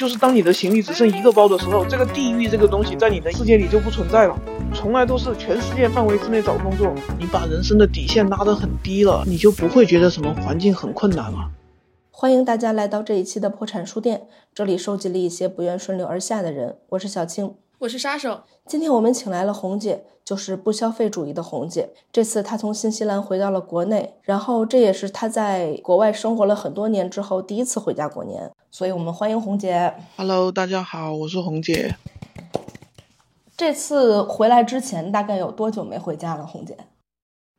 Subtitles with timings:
[0.00, 4.34] 就是当你的行李只剩一个包的时候，这个地域这个东西在你的世界里就不存在了。
[4.72, 11.50] 从来都是全世界范围之内找工作，你把人生的底线拉得很低了，你就不会觉得什么环境很困难了。
[12.10, 14.22] 欢迎大家来到这一期的破产书店，
[14.54, 16.78] 这里收集了一些不愿顺流而下的人。
[16.88, 18.42] 我是小青，我是杀手。
[18.66, 20.04] 今天我们请来了红姐。
[20.22, 29.92] 就是不消费主义的红姐，这次她从新西兰回到了国内，然后这也是她在国外生活了很多年之后第一次回家过年，所以我们欢迎红姐。
[30.16, 31.96] Hello，大家好，我是红姐。
[33.56, 36.46] 这次回来之前大概有多久没回家了？
[36.46, 36.76] 红姐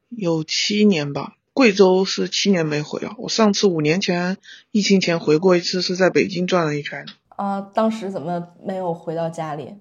[0.08, 3.16] 有七年吧，贵州是七年没回了。
[3.18, 4.38] 我上次五年前
[4.72, 7.06] 疫情前回过一次，是在北京转了一圈。
[7.36, 9.76] 啊，当时怎么没有回到家里？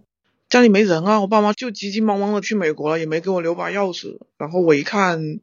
[0.51, 4.19] 家里没人啊，我爸妈就急急忙忙的去美国了，也没给我留把钥匙。
[4.37, 5.39] 然后我一看，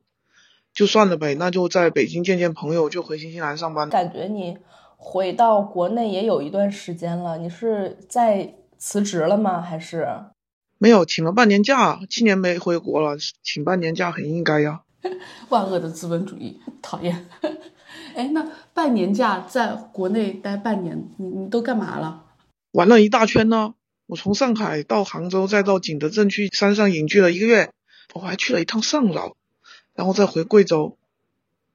[0.74, 3.90] 就算了呗，那就在北京见见朋友，就回新西兰上班。
[3.90, 4.58] 感觉你
[4.98, 9.62] 回到国内也有一段时间了，你是在辞职了吗？
[9.62, 10.06] 还是
[10.78, 12.02] 没有请了半年假？
[12.10, 14.82] 七年没回国了，请半年假很应该呀。
[15.48, 17.26] 万恶的资本主义，讨厌。
[18.14, 22.26] 哎，那半年假在国内待半年，你你都干嘛了？
[22.74, 23.76] 玩了一大圈呢。
[24.08, 27.72] 我从上海到杭州，再到景德镇去山上隐居了一个月，
[28.14, 29.36] 我还去了一趟上饶，
[29.94, 30.98] 然后再回贵州，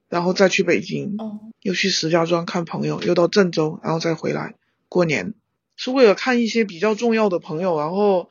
[0.08, 1.18] 然后再去北京，
[1.60, 4.54] 又去石家庄看朋友，又到郑州，然后再回来
[4.88, 5.34] 过年，
[5.76, 8.30] 是为了看一些比较重要的朋友，然后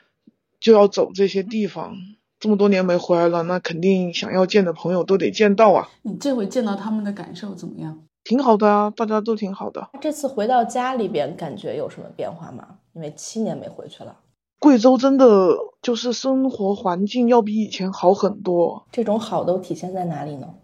[0.60, 1.96] 就要走这些地方。
[2.40, 5.92] 这么多年没回来了，那肯定想要见的朋友都得见到啊。
[6.02, 8.02] 你这回见到他们的感受怎么样？
[8.24, 9.92] 挺好的啊，大家都挺好的。
[10.02, 12.78] 这次回到家里边，感觉有什么变化吗？
[12.94, 14.17] 因为七年没回去了，
[14.59, 18.86] 贵州真的就是生活环境要比以前好很多。
[18.92, 20.56] 这种好都体现在哪里呢？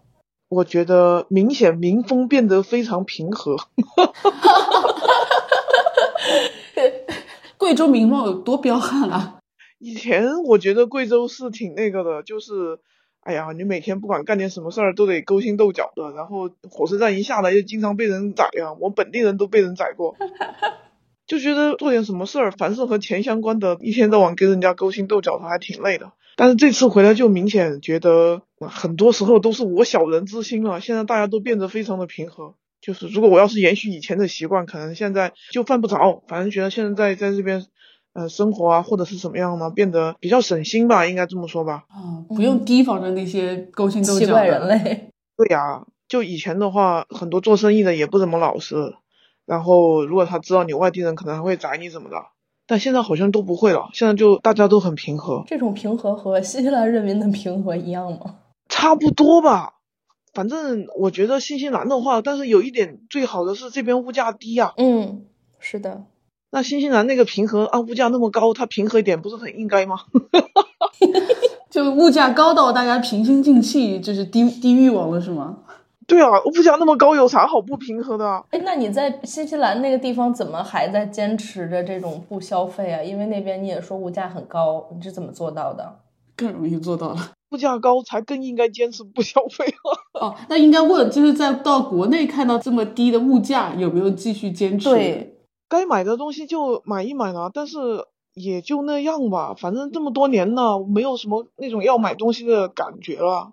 [0.48, 3.56] 我觉得明显民风变得非常平和。
[7.58, 9.40] 贵州民貌有多彪悍啊？
[9.78, 12.78] 以前我觉得贵州是挺那个的，就是，
[13.20, 20.16] 哎呀，你每天不管干点什么事儿都得勾心斗角的，然后火车站一下来就经常被人宰呀，我本地人都被人宰过。
[21.28, 26.12] 就觉得做点什么事儿，凡是和钱相关的，一天到晚跟人家勾心斗角，的，还挺累的。
[26.36, 30.80] 但是这次回来就明显觉得，很多时候都是我小人之心了。
[30.80, 32.54] 现在大家都变得非常的平和。
[32.80, 36.22] 就是如果我要是延续以前的习惯，可能现在就犯不着。
[36.28, 37.66] 反正觉得现在在在这边，
[38.14, 41.84] 呃，生活啊或者是什么样呢，变得比较省心吧，应该这么说吧。
[41.88, 45.10] 啊，不用提防着那些勾心斗角的人类。
[45.36, 48.94] 对呀，就以前的话，很多做生意的也不怎么老实。
[49.48, 52.16] 然后，如果他知道你外地人，可能还会宰你怎么的。
[52.66, 55.42] 但现在好像都不会了，现在就大家都很平和。
[55.46, 58.34] 这种平和和新西兰人民的平和一样吗？
[58.68, 59.72] 差不多吧。
[60.34, 64.74] 反正我觉得新西兰的话，但是有一点最好的是这边物价低呀。
[64.76, 65.24] 嗯，
[65.58, 66.04] 是的。
[66.50, 70.00] 那新西兰那个平和啊，物价那么高，它平和一点不是很应该吗？
[71.70, 75.56] 就物价高到大家平心静气，就是低低欲望了，是吗？
[76.08, 78.42] 对啊，物价那么高，有啥好不平衡的？
[78.50, 83.02] 哎，那你在新西兰那个地方怎么还在坚持着这种不消费啊？
[83.02, 86.00] 因为那边你也说物价很高，你是怎么做到的？
[86.34, 89.88] 更容易做到了，物价高才更应该坚持不消费啊。
[90.28, 94.88] 哦，那应该问，就是在到国内看到这么低的物价，有没有继续坚持？
[94.88, 95.36] 对，
[95.68, 99.54] 该买的东西就买一买了，但是也就那样吧。
[99.58, 103.52] 反正这么多年了，没有什么那种要买东西的感觉了。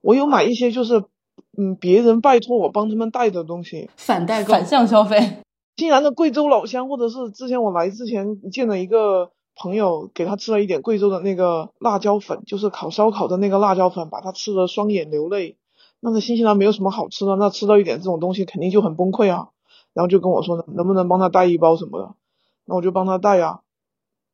[0.00, 1.02] 我有买一些，就是。
[1.56, 5.18] 嗯，别人拜托我帮他们带的东西，反代购、反向消费。
[5.76, 15.56] 新西兰的贵州老乡，或者是之前我来之前见了一个朋友，给他吃了一点贵州的那个辣椒粉，就是烤烧烤的那个辣椒粉，把他吃的双眼流泪。
[16.00, 19.48] 那个新西兰没有什么好吃的，那吃到一点这种东西肯定就很崩溃啊。
[19.94, 22.14] 然后就跟我说，能不能帮他带一包什么的？
[22.66, 23.60] 那我就帮他带呀。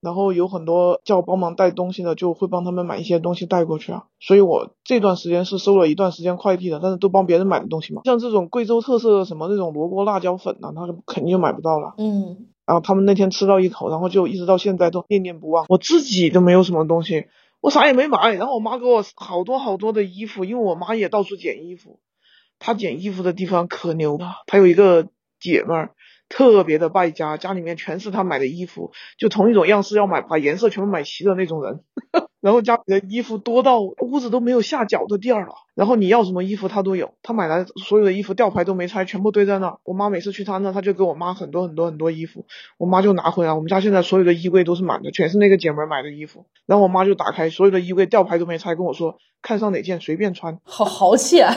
[0.01, 4.05] 然后有很多叫我帮忙带东西的，就会帮他们买一些东西带过去啊。
[4.19, 8.03] 所以我这段时间是收了一段时间快递的，但是都帮别人买的东西嘛。
[8.05, 11.95] 像这种贵州特色的什么那种萝卜辣椒粉呢，他肯定就买不到了。
[11.99, 12.47] 嗯。
[12.67, 15.67] 然后他们那天吃到一口，然后就一直到现在都念念不忘。
[15.69, 17.27] 我自己都没有什么东西，
[17.61, 18.33] 我啥也没买。
[18.35, 21.99] 然后我妈给我好多好多的衣服，因为我妈也到处捡衣服。
[22.61, 25.09] 她捡衣服的地方可牛了，她有一个
[25.41, 25.91] 姐妹儿。
[26.31, 31.81] 特别的败家，家里面全是他买的衣服，就同一种样式要买，把颜色全部买齐的那种人。
[32.41, 35.53] 然后家里的衣服多到屋子都没有下脚的地儿了。
[35.75, 39.77] 然后你要什么衣服他都有，他买来所有的衣服吊牌都没拆，全部堆在那。
[39.85, 42.47] 我妈每次去他那，他就给我妈很多很多很多衣服，
[42.79, 43.53] 我妈就拿回来。
[43.53, 46.47] 我们家现在所有的衣柜都是满的，全是那个姐们儿买的衣服。
[46.65, 51.55] 然后我妈就打开所有的衣柜，吊牌都没拆，跟我说看上哪件随便穿，好豪气啊！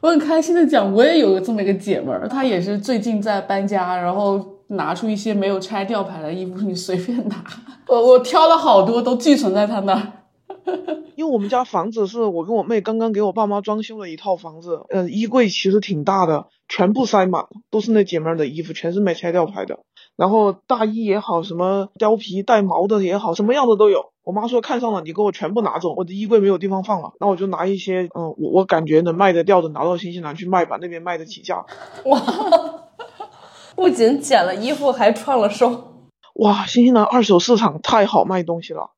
[0.00, 7.44] 我很开心的讲，我也有这么一个姐们儿，她也是最近在搬家，然后拿出一些没有拆吊牌的衣服，你随便拿。
[7.86, 10.12] 我我挑了好多，都寄存在她那儿。
[11.16, 19.80] 因为我们家房子是我跟我妹刚刚给我爸妈装修了一套房子，呃，衣柜其实挺大的，全部塞满了，都是那姐妹儿的衣服，全是没拆吊牌的。
[20.20, 24.12] 然后大衣也好，什么貂皮带毛的也好，什么样的都有。
[24.22, 31.64] 我妈说看上了，你给我全部拿走，我的衣柜没有地方放了，那我就拿一些，嗯，我我感觉能卖得掉的拿到新西兰去卖吧，那边卖得起价。
[32.04, 32.22] 哇，
[33.74, 36.04] 不仅捡了衣服，还创了收。
[36.34, 38.90] 哇，新西兰二手市场太好卖东西了，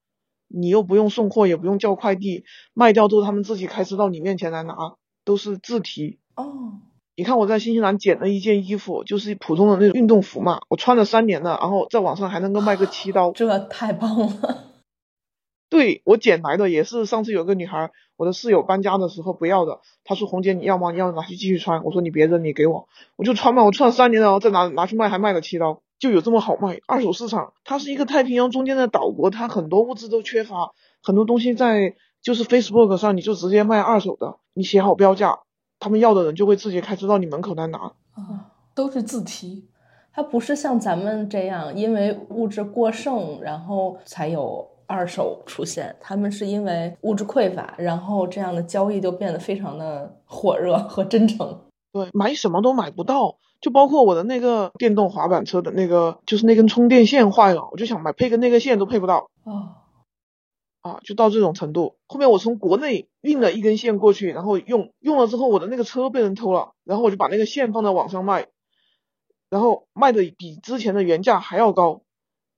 [0.48, 2.42] 你又不用送货，也不用叫快递，
[2.74, 4.74] 卖掉之后他们自己开车到你面前来拿，
[5.24, 6.18] 都是自提。
[6.34, 6.80] 哦，
[7.22, 13.30] 你看我在新西兰捡了一件衣服，就是普通的那种运动服嘛，我穿了三年了，然后在网上还能够卖个七刀。
[13.30, 14.64] 这太棒了。
[15.70, 20.90] 对我捡来的也是上次有个女孩，我的室友搬家的时候不要的，她说红姐你要吗？
[20.90, 21.84] 你要拿去继续穿。
[21.84, 26.80] 我说你别扔，你给我，我就穿嘛，我穿了三年了，然后再拿拿去卖，还卖了七刀，就有这么好卖。
[26.88, 35.38] 二手市场它是一个太平洋中间的岛国，它很多物资都缺乏，很多东西在就是 Facebook 上你就直接卖二手的，你写好标价，
[35.82, 37.78] 他们要的人就会自己开车到你门口来拿。
[38.14, 39.64] 啊，都是自提。
[40.12, 45.96] 它不是像咱们这样，因为物质过剩，然后才有二手出现。
[46.00, 51.58] 他们是因为物质匮乏，然后这样的交易就变得非常的火热和真诚。
[51.92, 59.70] 对，买什么都买不到，就包括我的那个电动滑板车的那个，就是那根充电线坏了，我就想买配个那个线都配不到哦，
[60.82, 61.96] 啊，就到这种程度。
[62.06, 68.48] 后面我从国内运了一根线过去，然后用用了之后，我的那个车被人偷了，然后我就把那个线放在网上卖，
[69.48, 72.02] 然后卖的比之前的原价还要高。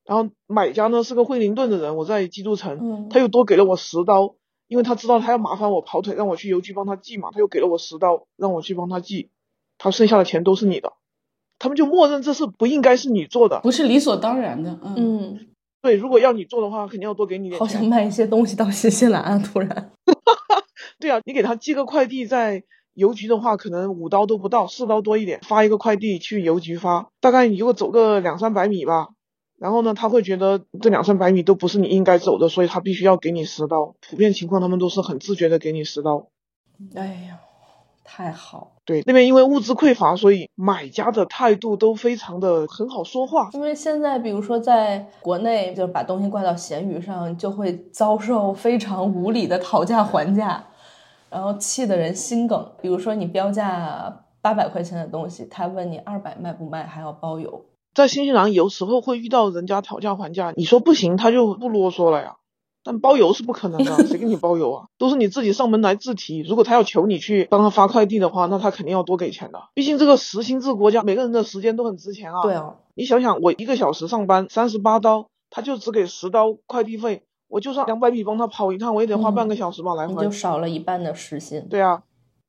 [0.06, 4.34] 然后买家呢是个惠灵顿的人，我在基督城，嗯他又多给了我十刀，
[4.68, 9.30] 因为他知道他要麻烦我跑腿，让我去邮局帮他寄嘛，他又给了我十刀，让我去帮他寄，
[9.78, 10.92] 他剩下的钱都是你的，
[11.58, 14.78] 他们就默认这是不应该是你做的，不是理所当然的。
[14.82, 15.46] 嗯，嗯，
[15.84, 17.90] 对，如果要你做的话，肯定要多给你点好想钱。
[17.90, 19.38] 卖一些东西到新西兰啊！
[19.38, 19.92] 突然，
[20.98, 22.64] 对啊，你给他寄个快递，在
[22.94, 29.08] 邮局的话，可能五刀都不到，四刀多一点，发一个快递去邮局发，大概你如果走个两三百米吧，
[29.58, 33.94] 然后呢，他会觉得这两三百米都不是你应该走的，所以他必须要给你十刀。
[34.00, 36.28] 普遍情况，他们都是很自觉的给你十刀。
[36.94, 37.40] 哎呀，
[38.04, 38.72] 太好。
[38.84, 43.48] 对，那边因为物资匮乏，所以买家的态度都非常的很好说话。
[43.54, 50.62] 因为现在，比如说在国内，就是把东西挂到闲鱼上，就会遭受非常无理的讨价还价，
[51.30, 52.72] 然后气得人心梗。
[52.82, 57.64] 比如说你标价八百块钱的东西，他问你二百卖不卖，还要包邮。
[57.94, 62.36] 在新西兰有时候会遇到人家讨价还价，你说不行，他就不啰嗦了呀。
[62.84, 64.84] 但包邮是不可能的，谁给你包邮啊？
[64.98, 66.42] 都是你自己上门来自提。
[66.42, 69.62] 如果他要求你去帮他发快递的话，那他肯定要多给钱的。
[69.72, 72.42] 毕竟这个实薪制国家，每个人的时间都很值钱啊。
[72.42, 80.31] 对啊，你想想，我一个小时上班三十八刀，他就只给十刀快递费，我就算两百米帮他跑一趟，我也得花半个小时吧、来回你就。
[80.31, 81.66] 少了一半的时薪。
[81.70, 82.02] 对啊，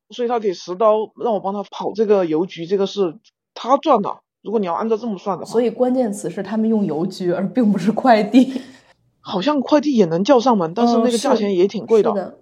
[0.09, 3.17] 所以他给十刀让我帮他跑这个邮局，这个是
[3.53, 4.17] 他赚的。
[4.41, 8.61] 如果你要按照这么算的话，所以关键词是他们用邮局，而并不是快递。
[9.27, 12.37] 好像快递也能叫上门，但是嗯那个价钱也挺贵的，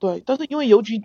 [0.00, 1.00] 对，但是因为邮局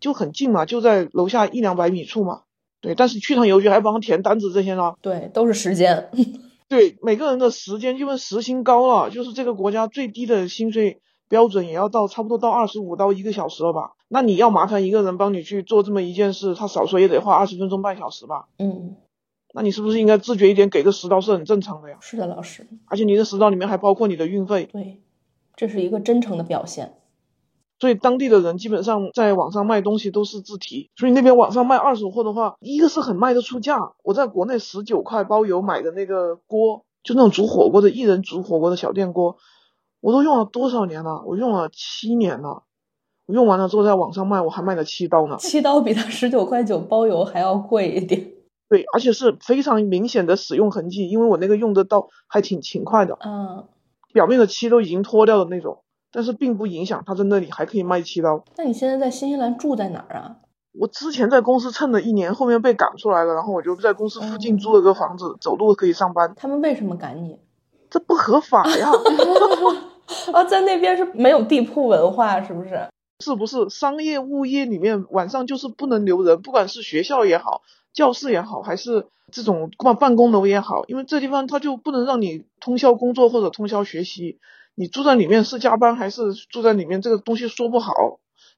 [0.00, 2.42] 就很近嘛，就在楼下一两百米处嘛。
[2.80, 4.94] 对，但是去趟邮局还帮他填单子这些呢。
[5.00, 6.10] 对，都是时间。
[6.68, 13.92] 对，每个人的时间，因为时薪高了，就是这个国家最低的薪水标准也要到差不多到二十五到一个小时了吧？
[14.08, 18.48] 那你要麻烦一个人帮你去做这么一件事，他少说也得花二十分钟半小时吧？
[18.58, 18.96] 嗯，
[19.54, 21.98] 那你是不是应该自觉一点，给个十刀是很正常的呀？
[22.00, 25.00] 是的，老师，而且你的十刀里面还包括你的运费，对，
[25.56, 26.94] 这是一个真诚的表现。
[27.78, 33.76] 所以当地的人基本上在网上卖东西都是自提，所以那边网上卖二手货的话，一个是很卖得出价。
[34.04, 39.36] 我在国内十九块包邮买的那个锅，就那种煮火锅的一人煮火锅的小电锅，
[40.00, 41.24] 我都用了多少年了？
[41.26, 42.62] 我用了七年了。
[43.26, 45.36] 我用完了之后在网上卖，我还卖了七刀呢。
[45.38, 48.31] 七刀比他十九块九包邮还要贵一点。
[48.72, 53.66] 对，而且是非常明显的使用痕迹，因为我那个用的刀还挺勤快的，嗯，
[54.14, 58.42] 表面的漆都已经脱掉的那种，但是并不影响它在那里还可以卖七刀。
[58.56, 60.36] 那你现在在新西兰住在哪儿啊？
[60.72, 67.38] 我之前在公司蹭了一年，后面被赶出来了，然后我就在公司附近租了个房子，走路可以上班，他们为什么赶你？
[67.90, 68.90] 这不合法呀！
[70.32, 72.88] 啊，在那边是没有地铺文化，是不是？
[73.22, 77.60] 是不是商业物业里面晚上就是不能留人，不管是学校也好，
[77.92, 84.38] 教室也好，还是这种办办公楼也好，因为这地方它就不能让你通宵工作或者通宵学习，
[84.74, 87.92] 你住在里面是加班还是住在里面，这个东西说不好，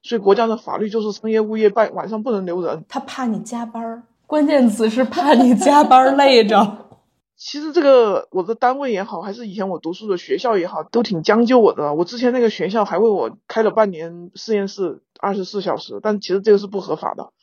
[0.03, 2.85] 所以国家的法律就是商业物业办晚上不能留人。
[2.87, 6.77] 他怕你加班儿，关键词是怕你加班儿累着。
[7.37, 11.93] 其实这个我的单位也好，还是以前我读书的学校也好，都挺将就我的。
[11.93, 17.33] 我之前那个学校还为我开了半年实验室，二十四小时，但其实这个是不合法的。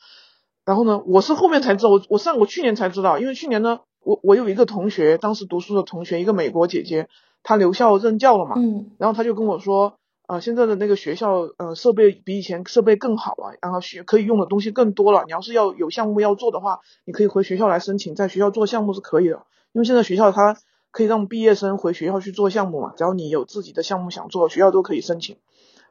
[0.65, 7.09] 然后呢，我是后面才知道，我我上我去年才知道，因为去年呢，我我有一个同学，当时读书的同学，一个美国姐姐，
[7.43, 9.95] 她留校任教了嘛，嗯然后她就跟我说，
[10.27, 15.23] 呃，现在的那个学校，呃，设备比以前设备更好了，然后学可以用的东西更多了。
[15.25, 19.45] 你要是要有项目要做的话，你可以回学校来申请，在学校做项目是可以的。
[19.73, 20.55] 因为现在学校它
[20.91, 25.35] 可以让毕业生回学校去做项目嘛，只要你有自己的项目想做，学校都可以申请。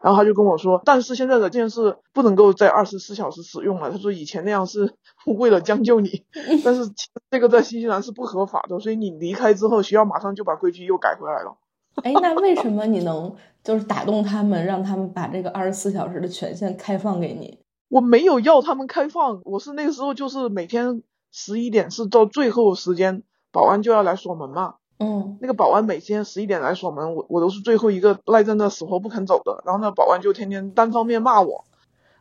[0.03, 3.91] 然后他就跟我说，但是现在的电视不能够在二十四小时使用了。
[3.91, 4.95] 他说以前那样是
[5.39, 6.25] 为了将就你，
[6.65, 6.83] 但是
[7.31, 11.57] 这个在新西兰是不合法的，所以你离开之后，学校马上就把规矩又改回来了。
[12.03, 17.61] 哎，那为什么你能就是打动他们，让他们把这个二十四小时的权限开放给你？
[17.89, 24.77] 我没有要他们开放，我是那个时候就是每天十一点是到最后时间，保安就要来锁门嘛。
[25.03, 29.63] 嗯那个保安每天十一点来锁门，我我都是最后一个赖在那死活不肯走的。
[29.67, 31.65] 然后那保安就天天单方面骂我。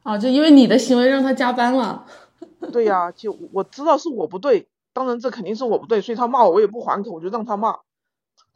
[0.03, 2.05] 啊，就因为你的行为让他加班了。
[2.73, 7.75] 对呀、就我知道是我不对，当然这肯定是我不对，所以他骂我我也不还口，我就让他骂，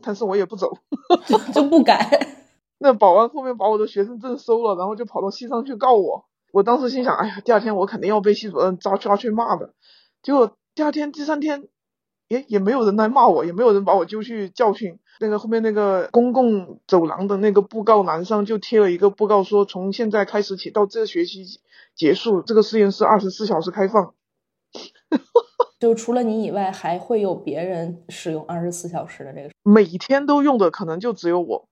[0.01, 0.77] 但是我也不走。
[1.27, 2.27] 就就不改。
[2.79, 6.25] 那保安后面把我的学生证收了，然后就跑到系上去告我。
[6.51, 9.73] 我当时心想，哎呀，第二天我肯定要被系主任抓抓去骂的。
[10.23, 11.67] 结果第二天、第三天，
[12.27, 14.99] 也也没有人来骂我，也没有人把我揪去教训。
[15.19, 21.45] 那个后面那个公共走廊的那个布告栏上就贴了一个布告，说从现在开始起到这学期
[21.95, 24.13] 结束，这个实验室二十四小时开放。
[25.79, 29.49] 就除了你以外，还会有别人使用二十四小时的这个。
[29.63, 31.67] 每天都用的可能就只有我，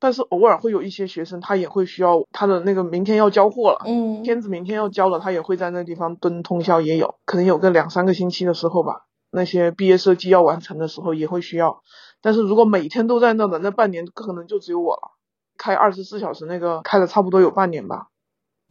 [0.00, 3.82] 但是偶尔会有一些学生他也会需要他的那个明天要交货了。
[3.86, 9.06] 嗯，片子明天要交了，他也会在那地方蹲通宵，也有可能有个两三个星期的时候吧。
[9.32, 11.82] 那些毕业设计要完成的时候也会需要，
[12.20, 15.12] 但是如果每天都在那的，那半年可能就只有我了。
[15.58, 18.08] 开二十四小时那个开了差不多有半年吧。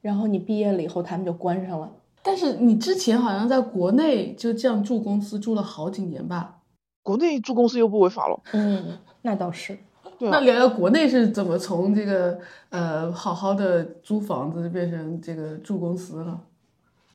[0.02, 1.92] 然后你毕业了以后，他们就关上了。
[2.24, 6.60] 但是你之前好像在国内就这样住公司住了好几年吧？
[7.02, 9.78] 国内住公司又不违法了，嗯，那倒是。
[10.20, 12.40] 对啊，那聊聊国内是怎么从这个
[12.70, 16.40] 呃好好的租房子变成这个住公司了？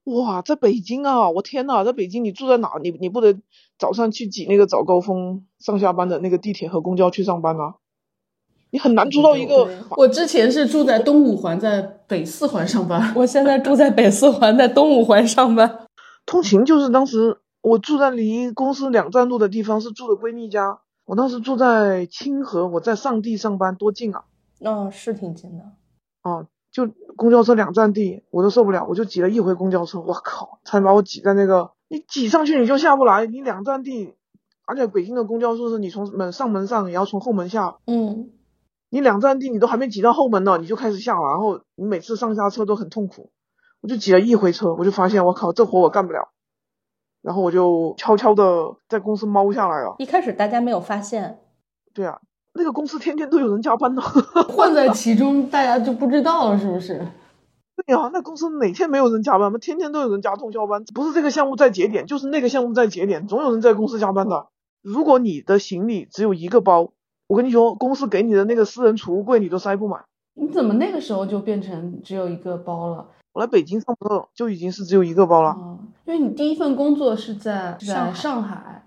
[0.06, 2.72] 哇，在北京啊，我天呐，在北京你住在哪？
[2.82, 3.36] 你你不得
[3.78, 7.74] 早上去挤那个早高峰上下班的那个地铁和公交去上班啊？
[8.70, 13.12] 你很难租到一个我之前是住在东五环，在北四环上班。
[13.14, 15.86] 我现在住在北四环，在东五环上班。
[16.24, 20.80] 通勤就是当时我住在离公司两站路的地方，是住的闺蜜家。
[21.04, 24.24] 我当时住在清河，我在上地上班，多近啊！
[24.60, 25.64] 嗯、是挺近的。
[26.22, 26.46] 哦，
[26.76, 34.14] 就公交车两站地，我都受不了，我就挤了一回公交车，我靠，差点把我挤在那个，你挤上去你就下不来，你两站地，
[34.66, 38.30] 而且北京的公交车是你从门上门上，也要从后门下，嗯，
[38.90, 43.30] 你两站地你都还没挤到后门呢，你就开始下了，然后你每次上下车都很痛苦，
[43.80, 46.28] 我就挤了一回车，我就发现我靠，这活我干不了，
[47.22, 49.94] 然后我就悄悄的在公司猫下来了。
[49.96, 51.40] 一开始大家没有发现。
[51.94, 52.20] 对啊，
[52.56, 54.02] 那个公司天天都有人加班呢。
[54.48, 57.06] 混在其中，大家就不知道了，是不是？
[57.86, 59.58] 对呀、那公司哪天没有人加班吗？
[59.58, 64.46] 天天都有人加通宵班，不是这个项目在节点，就是那个项目在节点，总有人在公司加班的。
[64.82, 66.90] 如果你的行李只有一个包，
[67.26, 70.04] 我跟你说，公司给你的那个私人储物柜你都塞不满。
[70.34, 73.06] 你怎么那个时候就变成只有一个包了？
[73.32, 75.50] 我来北京上班就已经是只有一个包了。
[75.50, 78.85] 哦，因为你第一份工作是在是在上海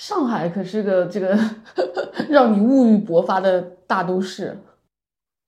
[0.00, 1.38] 上海，可是个这个
[2.30, 4.58] 让你物欲勃发的大都市。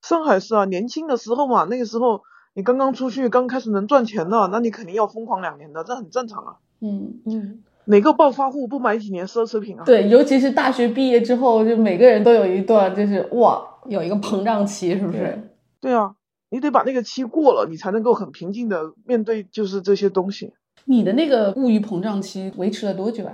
[0.03, 2.21] 上海是啊，年轻的时候嘛，那个时候
[2.53, 6.57] 你刚刚出去，刚开始能赚钱的，那你肯定要疯狂两年的，这很正常啊。
[6.83, 9.85] 嗯，嗯，哪个暴发户不买几年奢侈品啊？
[9.87, 15.49] 对，尤其是大学毕业之后，就每个人都有一段就是哇，有一个膨胀期，是不是？
[15.81, 16.15] 对啊，
[16.51, 20.53] 你得把那个期过了，你才能够很平静的面对就是这些东西。
[20.85, 23.33] 你的那个物欲膨胀期维持了多久啊？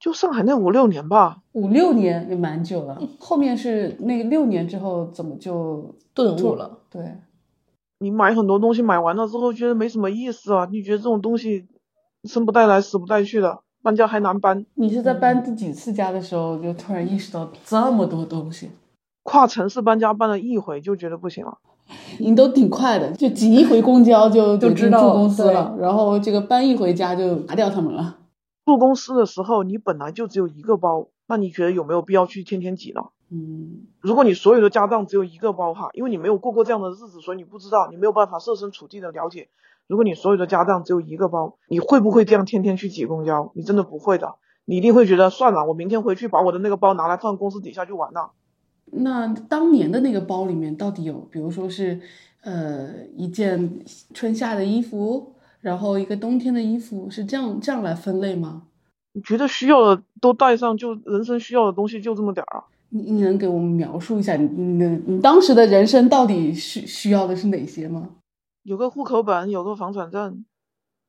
[0.00, 3.00] 就上海那五六年吧，五六年也蛮久了。
[3.18, 6.78] 后面是那六年之后怎么就顿悟了。
[6.90, 7.14] 对？
[8.00, 11.66] 你买很多东西买完了之后觉得没什么意思啊，你觉得这种东西
[12.24, 18.70] 生不带来死不带去的，搬家还难搬，你是在搬第几次家的时候就突然意识到这么多东西？
[19.24, 21.58] 跨城市搬家搬了一回就觉得不行了。
[22.18, 28.16] 你都挺快的，就挤一回公交就就知道住公司了，然后这个搬一回家就拿掉他们了。
[28.68, 33.00] 住公司的时候你本来就只有一个包，那你觉得有没有必要去天天挤呢？
[33.30, 39.48] 嗯，如果你所有的家当只有一个包哈，因为你没有过过这样的日子，所以你不知道，你没有办法设身处地的了解。
[39.86, 43.52] 如果你所有的家当只有一个包，你会不会这样天天去挤公交？
[43.54, 44.34] 你真的不会的。
[44.66, 48.32] 你一定会觉得算了，我明天回去把我的那个包拿来放公司底下就完了。
[48.90, 51.98] 那当年的那个包里面到底有，比如说是
[52.42, 53.82] 呃一件
[54.12, 55.34] 春夏的衣服，
[55.68, 58.62] 然后一个冬天的衣服，是这样这样来分类吗？
[59.12, 62.64] 你觉得需要的都带上，就人生需要的东西就这么点儿啊？
[62.88, 68.08] 你你能给我们描述一下你你的你当时的人生到底需需要的是哪些吗？
[68.62, 70.46] 有个户口本，有个房产证，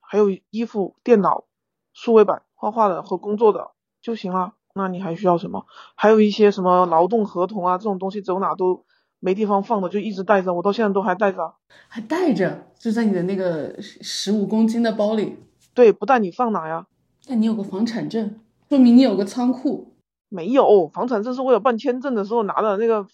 [0.02, 1.46] 还有衣服、电脑、
[1.94, 4.56] 数位板、画画的和工作的就行了。
[4.76, 5.66] 那你还需要什么？
[5.96, 8.84] 还有一些什么劳动合同啊这种东西，走哪都
[9.20, 11.54] 没地方放的，就一直带着，我到现在都还带着。
[11.88, 15.38] 还带着，就在你的那个十五公斤的包里。
[15.74, 16.88] 对，不带你放哪呀？
[17.28, 19.94] 那你有个房产证，说明你有个仓库。
[20.30, 23.06] 没有，房产证是为了办签证的时候拿的，那个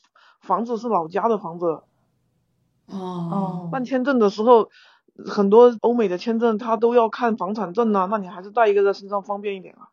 [0.42, 1.82] 房子是老家的房子。
[2.88, 4.70] 哦，办签证的时候，
[5.26, 9.90] 很多欧美的签证他都要看房产证啊，那你还是带一个在身上方便一点啊。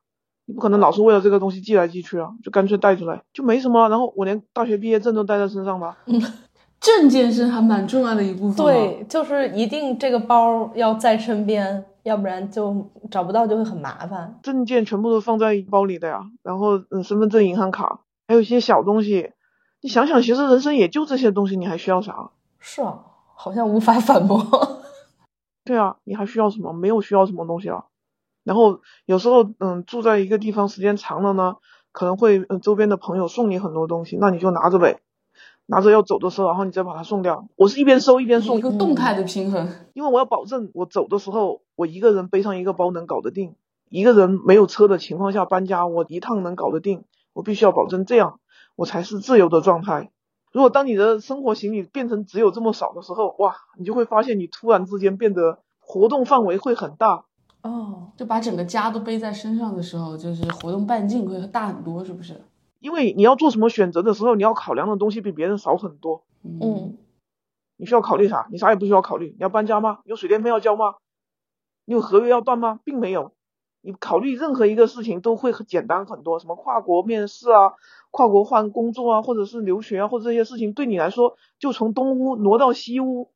[0.46, 3.88] 你不可能老是为了这个东西寄来寄去啊，就干脆带出来，就没什么。
[3.88, 5.98] 然后我连大学毕业证都带在身上吧。
[6.06, 6.20] 嗯
[6.80, 8.56] 证件是还蛮重要的一部分。
[8.56, 14.36] 对，就是一定这个包要在身边，要不然就找不到就会很麻烦。
[14.42, 19.30] 证件全部都放在包里的呀，然后嗯，身份证、银行卡，还有一些小东西。
[19.80, 22.30] 你想想，其实人生也就这些东西，你还需要啥？
[22.58, 22.98] 是啊，
[23.36, 24.44] 好像无法反驳。
[25.64, 26.72] 对啊，你还需要什么？
[26.72, 27.84] 没有需要什么东西了。
[28.44, 31.56] 然后有时候，嗯，住在一个地方时间长了呢，
[31.92, 35.00] 可能会嗯周边的朋友送你很多东西，那你就拿着呗，
[35.66, 37.46] 拿着要走的时候，然后你再把它送掉。
[37.56, 39.68] 我是一边收一边送，一个动态的平衡。
[39.92, 43.54] 因为我要保证我走的时候，我一个人背上一个包能搞得定，
[43.88, 47.04] 一个人没有车的情况下搬家，我一趟能搞得定。
[47.34, 48.40] 我必须要保证这样，
[48.76, 50.10] 我才是自由的状态。
[50.52, 57.24] 如果当你的生活行李变成只有这么少的时候，哇，你就会发现你突然之间变得活动范围会很大。
[57.62, 62.40] 哦，就把整个家都背在身上的时候，就是活动半径会大很多，是不是？
[62.80, 66.24] 因为你要做什么选择的时候，你要考量的东西比别人少很多。
[66.42, 66.96] 嗯，
[67.76, 68.48] 你需要考虑啥？
[68.50, 69.28] 你啥也不需要考虑。
[69.30, 70.00] 你要搬家吗？
[70.04, 70.94] 有水电费要交吗？
[71.84, 72.80] 你有合约要断吗？
[72.84, 73.32] 并没有。
[73.80, 77.74] 你考虑任何一个事情都会简单很多，什么跨国面试啊、
[78.10, 83.30] 跨国换工作啊，或者是留学啊，或者这些事情对你来说，就从东屋挪到西屋，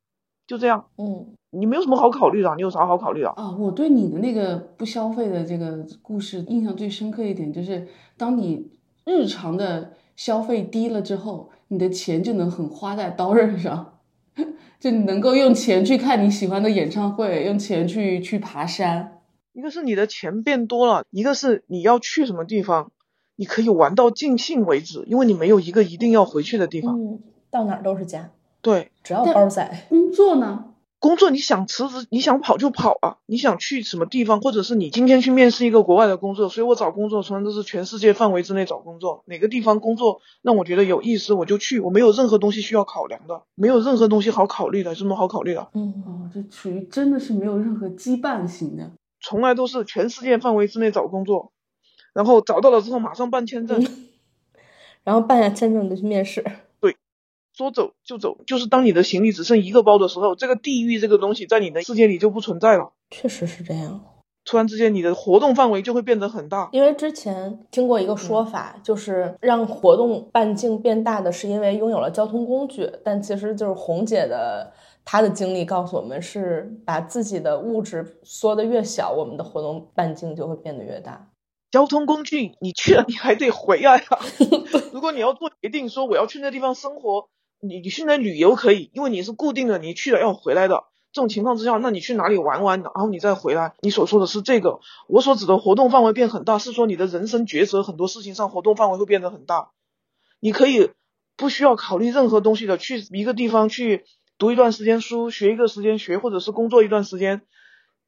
[0.47, 0.87] 就这样。
[0.97, 1.27] 嗯。
[1.49, 3.29] 你没有什么好考虑的，你有啥好考虑的？
[3.29, 8.69] 啊，我对你的那个不消费的这个故事印象最深刻一点，就是当你
[9.05, 13.99] 日常的消费低了之后，你的钱就能很花在刀刃上，
[14.79, 19.21] 就你能够用钱去看你喜欢的演唱会，用钱去去爬山。
[19.53, 22.91] 一个是你的钱变多了，一个是你要去什么地方，
[23.37, 26.99] 你可以玩到尽兴为止，因为你没有一个一定要回去的地方。
[27.01, 28.31] 嗯，到哪儿都是家。
[28.67, 29.85] 对，只要包在。
[29.87, 30.65] 工作呢？
[30.99, 33.17] 工作你想辞职，你想跑就跑啊！
[33.25, 45.69] 你想去什么地方，或者是你今天去面试一个国外的工作，所以我找工作从来都是全世界范围之内找工作，哪个地方工作让我觉得有意思我就去，我没有任何东西需要考量的，没有任何东西好考虑的，什么好考虑的？
[45.75, 51.53] 嗯哦，这属于真的是没有任何羁绊型的，从来都是全世界范围之内找工作，
[52.13, 53.87] 然后找到了之后马上办签证，
[55.05, 56.43] 然后办下签证就去面试。
[57.57, 62.93] 说走就走，就是当你的行李只剩一个包的时候，这个地域这个东西在你的世界里就不存在了。
[63.09, 64.03] 确实是这样。
[64.45, 66.69] 突然之间，你的活动范围就会变得很大。
[66.71, 74.71] 因为之前听过一个说法，就是让活动半径变大的是因为拥有了交通工具，但其实就是红姐的
[75.03, 81.27] 她的经历告诉我们，是把自己的物质缩得越小，我们的活动半径就会变得越大。
[81.71, 84.19] 交通工具你去了，你还得回来啊。
[84.93, 87.27] 如果你要做决定说我要去那地方生活。
[87.59, 90.85] 你你去那旅游可以，因为你是固定的，你去了要回来的。
[91.13, 93.73] 这种情况之下，那你去哪里玩玩，然后你再回来。
[93.81, 99.71] 你所说的是这个，我所指的活动范围变很大，是说你的人生抉择很多事情上活动范围会变得很大。
[100.39, 100.91] 你可以
[101.35, 104.03] 不需要考虑任何东西的，去一个地方去
[104.37, 107.41] 读一段时间书，学一个时间学，或者是工作一段时间，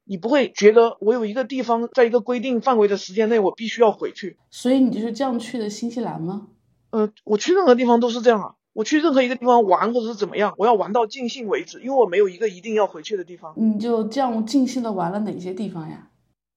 [0.04, 4.38] 你不会觉得我有一个地方在一个规定范围的时间内我必须要回去。
[4.50, 6.48] 所以你就是这样去的新西兰吗？
[6.90, 8.54] 呃，我去任何地方都是这样啊。
[8.72, 13.52] 我去任何一个地方玩或者是怎么样，我要玩到尽兴为止，因为我没有一个一定要回去的地方。
[13.56, 16.08] 你就这样尽兴的玩了哪些地方呀？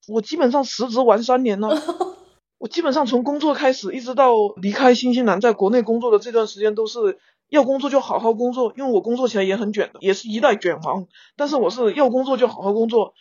[0.08, 1.70] 我基本上辞职玩三年呢，
[2.60, 7.18] 我基本上从工作开始一直到离开新西兰，在国内工作的这段时间都是
[7.50, 11.08] 要工作就好好工作，因为我工作起来也很卷的，也是一代卷王。
[11.36, 13.14] 但是我是要工作就好好工作，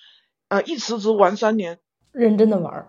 [0.49, 1.79] 呃，一辞职玩三年，
[2.13, 2.89] 认真的玩。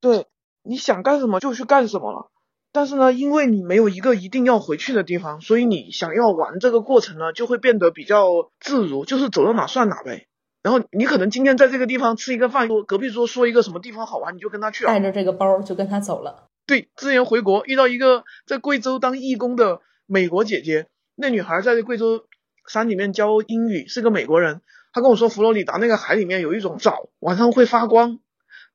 [0.00, 0.26] 对，
[0.62, 2.30] 你想干什么就去干什么了。
[2.76, 10.26] 但是呢，因为你没有一个一定要回去的地方，所以你想要玩这个过程呢，就会变得比较自如，就是走到哪算哪呗。
[10.62, 14.88] 然后你可能今天在这个地方吃一个饭，说隔壁桌说一个什么地方好玩，你就跟他去了。
[14.88, 16.50] 带着这个包就跟他走了。
[16.66, 22.26] 对，之前回国遇到一个在贵州当义工的美国姐姐，那女孩在贵州
[22.68, 24.60] 山里面教英语，是个美国人。
[24.92, 28.18] 她跟我说，佛罗里达那个海里面有一种藻，晚上会发光，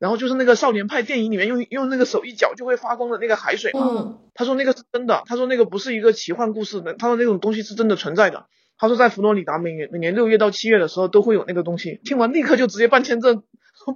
[0.01, 3.87] 然后就是那个少年派电影里面用用那个手一搅就会发光的那个海水嘛。
[3.87, 8.47] 嗯，她说那个是真的，他说那个不是一个奇幻故事的，他说那种东西是真的存在的。
[8.79, 12.01] 他说在佛罗里达每年每年六月到七月的时候都会有那个东西。
[12.03, 13.43] 听完立刻就直接办签证，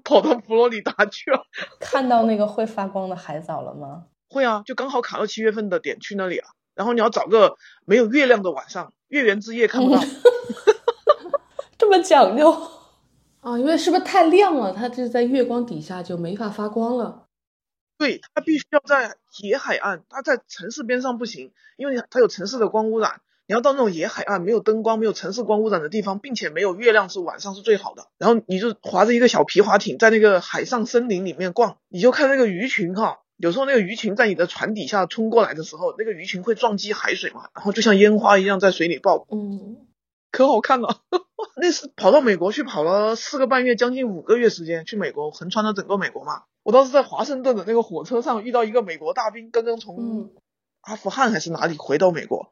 [0.04, 1.48] 跑到佛罗里达去了。
[1.80, 4.04] 看到那个会发光的海藻了吗？
[4.30, 6.50] 会啊，就刚好卡到七月份的点去那里啊。
[6.76, 10.00] 然后你要找个没有月亮的晚上，月圆之夜看不到。
[11.80, 12.56] 这么讲究
[13.46, 13.60] 啊？
[13.60, 14.74] 因为是不是太亮了？
[14.74, 17.28] 它就是在月光底下就没法发光了。
[17.98, 23.22] 对，它必须要在野海岸，它在城市边上不行，因为它有城市的光污染。
[23.48, 28.08] 你要到那种野海岸，没有灯光、没有城市光污染的地方，并且没有月亮，是晚上是最好的。
[28.18, 33.20] 然后你就划着一个小皮划艇，在那个海上森林里面逛，你就看那个鱼群哈。
[33.38, 39.78] 有时候那个鱼群在你的船底下冲过来的时候，那个鱼群会撞击海水嘛，然后就像烟花一样在水里爆，嗯，
[40.36, 41.00] 可好看了。
[41.56, 46.44] 那次跑到美国去，跑了四个半月，将近五个月时间去美国，横穿了整个美国嘛。
[46.62, 50.32] 我当时在华盛顿的那个火车上遇到一个美国大兵，刚刚从
[50.82, 52.52] 阿富汗还是哪里回到美国，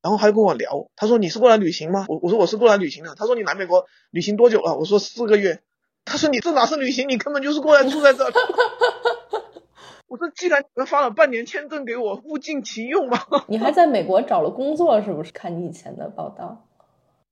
[0.00, 2.06] 然后还跟我聊，他说你是过来旅行吗？
[2.08, 3.16] 我我说我是过来旅行的。
[3.16, 4.76] 他说你来美国旅行多久了？
[4.76, 5.62] 我说四个月。
[6.04, 8.24] 他说你这哪是旅行，你根本就是过来住在这。
[10.06, 13.26] 我说，既然你们发了半年签证给我，物尽其用吧。
[13.48, 15.32] 你还在美国找了工作是不是？
[15.32, 16.65] 看你以前的报道。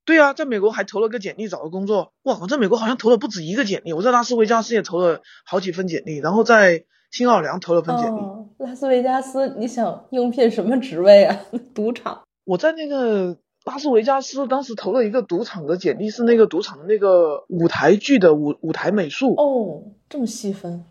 [0.05, 2.13] 对啊，在美国还投了个简历找个工作。
[2.25, 3.93] 哇，我在美国好像投了不止一个简历。
[3.93, 8.21] 我在拉斯维加斯也投了好几份简历，然后在新奥尔良投了份简历。
[8.59, 11.41] 拉斯维加斯，你想应聘什么职位啊？
[11.75, 12.23] 赌场。
[12.45, 19.35] 我在那个拉斯维加斯当时投了一个赌场的简历，是那个赌场的那个舞台剧的舞舞台美术。
[19.37, 20.85] 哦，这么细分。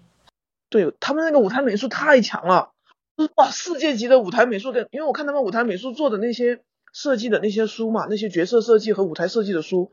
[0.69, 2.71] 对他们那个舞台美术太强了，
[3.35, 6.61] 哇，世界级的舞台美术的，因为我看他们舞台美术做的那些
[6.93, 9.91] 设计的那些书嘛，那些角色设计和舞台设计的书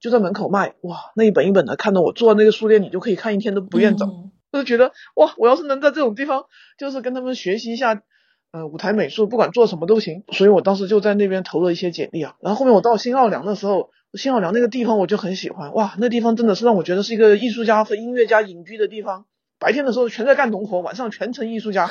[0.00, 4.06] 就在门口卖，哇，那一本一本的，看到我坐在那个书店里就可以看一天都不愿走，
[4.52, 6.44] 就觉得哇，我要是能在这种地方，
[6.76, 8.02] 就是跟他们学习一下，
[8.50, 19.26] 呃，舞台美术，不管做什么都行，所以我当时就在那边投了一些简历啊，然后后面我到新奥良的时候，新奥良那个地方我就很喜欢，哇，那地方真的是让我觉得是一个艺术家和音乐家隐居的地方。
[19.60, 21.88] 白天的时候全在干农活，晚上全程艺术家，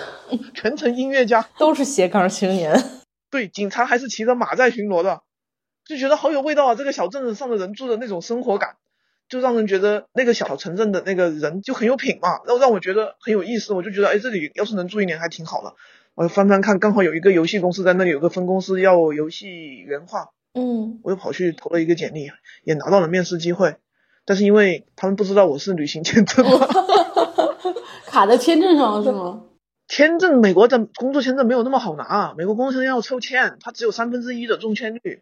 [0.54, 3.01] 全程音乐家， 都是斜杠青年。
[3.32, 5.22] 对，警察还是骑着马在巡逻的，
[5.86, 6.76] 就觉得好有味道啊！
[6.76, 8.76] 这个小镇子上的人住的那种生活感，
[9.30, 13.74] 就让人觉得那个小城镇的那个人就很有品嘛，然后让我觉得很有意思。
[13.74, 15.74] 我就觉得，哎，这里要是能住一年还挺好的。
[16.14, 22.30] 我翻翻看，刚好有一个游戏公司在那里有个分公司要游戏原画，嗯，我又跑去投了一个简历，
[22.66, 23.78] 也拿到了面试机会，
[24.26, 26.46] 但是因为他们不知道我是旅行签证。
[28.06, 29.44] 卡在签证上了是吗？
[29.92, 35.22] 签证，美国的工作签证没有那么好拿，美国工作签证要抽签，它只有三分之一的中签率。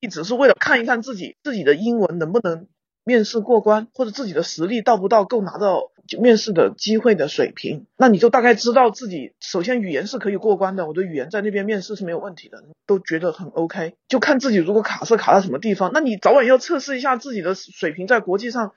[0.00, 2.66] 你只是为了看一看自己自己的英文能不能
[3.04, 13.96] 面试过关，或者自己的实力到不到够拿到面试的机会的水平，那你就大概知道自己首先语言是可以过关的，我的语言在那边面试是没有问题的，都觉得很 OK。
[14.08, 18.72] 就看自己如果卡是卡在什么地方，那你早晚要测试一下自己的水平在国际上。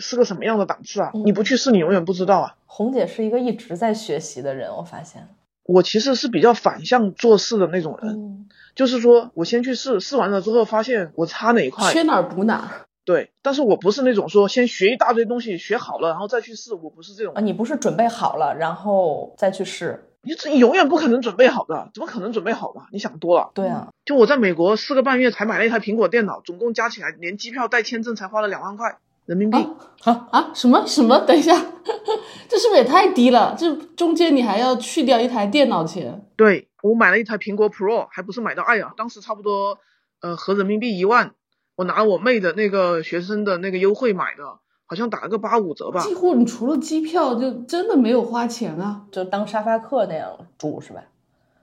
[0.00, 1.10] 是个什么样的档次啊？
[1.24, 2.56] 你不去试，你永远不知道啊。
[2.66, 5.28] 红姐是一个一直在学习的人，我发现。
[5.64, 12.86] 我其实是比较反向做事的那种人，就是说我先去试，试完了之后发现我差哪一块，缺哪儿补哪儿。
[13.04, 17.34] 对，但是我不是那种说先学一大堆东西，学好了然后再去试，我不是这种。
[17.34, 20.06] 啊，你不是准备好了然后再去试？
[20.22, 22.86] 你你永远不可能准备好的，怎么可能准备好嘛？
[22.92, 23.50] 你想多了。
[23.54, 28.98] 对啊，就我在美国四个半月才买了一台苹果电脑，总共加起来连机票带签证才花了两万块。
[29.26, 29.56] 人民币
[30.04, 31.18] 啊啊什么什么？
[31.20, 31.54] 等一下，
[32.48, 33.54] 这是不是也太低了？
[33.58, 36.26] 这中间你还要去掉一台电脑钱？
[36.36, 39.78] 对我买了一台苹果 Pro，还不是买到爱啊，当时差不多
[40.20, 41.32] 呃合人民币一万，
[41.76, 46.00] 我拿我妹的那个学生的那个优惠买的，好像打了个八五折吧。
[46.00, 51.02] 几乎你除了机票就真的没有花钱啊，就当沙发客那样住是吧？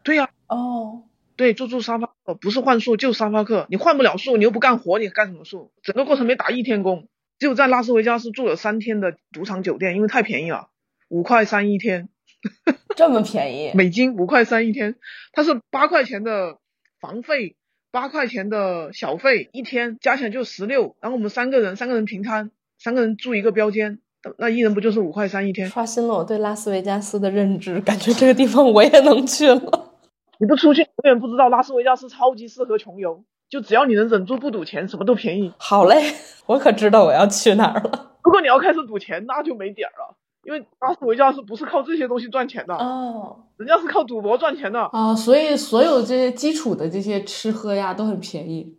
[0.04, 0.30] 对呀。
[0.48, 1.02] 哦，
[1.36, 5.72] 对，就住沙发客，不是换宿就沙发客，你换不了宿，你又不干活，你干什么宿？
[5.84, 7.10] 整个过程没打一天工。
[7.40, 10.70] 只有在拉斯维加斯住了三天的赌场酒店，因为太便宜了，
[11.08, 12.10] 五块三一天，
[12.96, 13.72] 这么便宜？
[13.76, 14.96] 美金五块三一天，
[15.32, 16.58] 它是八块钱的
[17.00, 17.56] 房费，
[17.92, 20.96] 八块钱的小费，一天加起来就十六。
[21.00, 24.00] 然后我们三个人，三个人平摊，三个人住一个标间，
[24.40, 25.70] 那一人不就是五块三一天？
[25.70, 29.94] 刷新了我对拉斯维加斯的认知，感觉这个地方我也能去了。
[30.40, 33.24] 你不出去，永远不知道拉斯维加斯超级适合穷游。
[33.50, 35.54] 就只要你能忍住不赌钱，什么都便宜。
[35.58, 36.14] 好嘞，
[36.48, 38.18] 我可知道我要去哪儿了。
[38.24, 44.82] 如果你要开始赌钱，那就没底儿了，因为拉斯维加斯不是靠这些东西赚钱的，哦，人家是靠赌博赚钱的。
[44.92, 48.76] 啊，所以所有这些基础的这些吃喝呀都很便宜。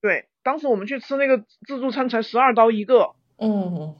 [0.00, 3.10] 对，当时我们去吃那个自助餐才十二刀一个。
[3.38, 3.94] 嗯，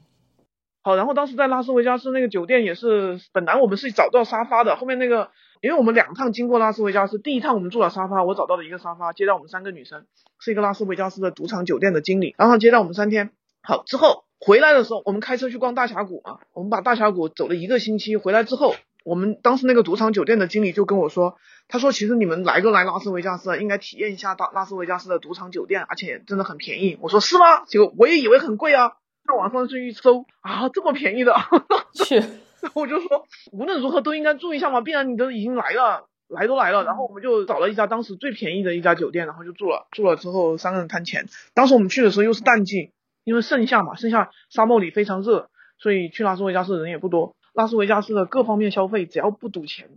[0.82, 10.06] 好，然后当时在拉斯维加斯那个酒店也是，本来我们是找到沙发的，后面那个，因为我们两趟经过拉斯维加斯，第一趟我们住了沙发，我找到了一个沙发接待我们三个女生，
[10.38, 13.30] 是一个拉斯维加斯的赌场酒店的经理，然后接待我们三天。
[13.62, 21.36] 好，之后回来的时候，我们开车去逛大峡谷嘛，我们把大峡谷走了一个星期，回来之后，我们当时那个赌场酒店的经理就跟我说，
[21.68, 26.98] 他说其实你们来都来拉斯维加斯了，应该体验一下大拉斯维加斯的赌场酒店，而且真的很便宜。
[27.02, 27.66] 我说是吗？
[27.66, 28.92] 结果我也以为很贵啊，
[29.28, 31.34] 在网上去一搜啊，这么便宜的，
[31.92, 32.22] 去，
[32.62, 41.26] 然后 我就说无论如何都应该住一下嘛，必然你都已经来了，来都来了，然后我们就找了一家当时最便宜的一家酒店，然后就住了，住了之后三个人摊钱。
[41.54, 42.92] 当时我们去的时候又是淡季，
[43.24, 47.34] 因为盛夏嘛，盛夏沙漠里非常热，所以去拉斯维加斯的人也不多。
[47.52, 49.88] 拉斯维加斯的各方面消费只要不赌钱，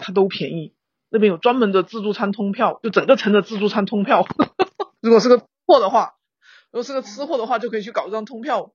[0.00, 0.72] 它都便宜。
[1.10, 4.26] 那边有专门的自助餐通票，就整个城的自助餐通票。
[5.00, 6.14] 如果是个货的话，
[6.72, 8.72] 如果是个吃货的话，就可以去搞一张通票。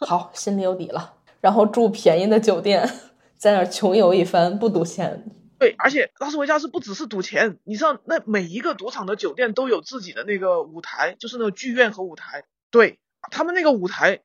[0.00, 1.14] 好，心里有底了。
[1.42, 2.88] 然后住便宜的酒店，
[3.36, 5.24] 在那儿穷游一番，不赌钱。
[5.58, 12.44] 对，而且拉斯维加斯不只是赌钱，你知道那每一个赌场的酒店都有自己的那个舞台，就是那个剧院和舞台。
[12.70, 13.00] 对
[13.30, 14.22] 他们那个舞台，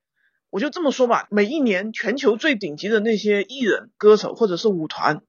[0.50, 5.22] 我就这么说吧，每一年全球最顶级的那些艺人、歌手或者是舞团，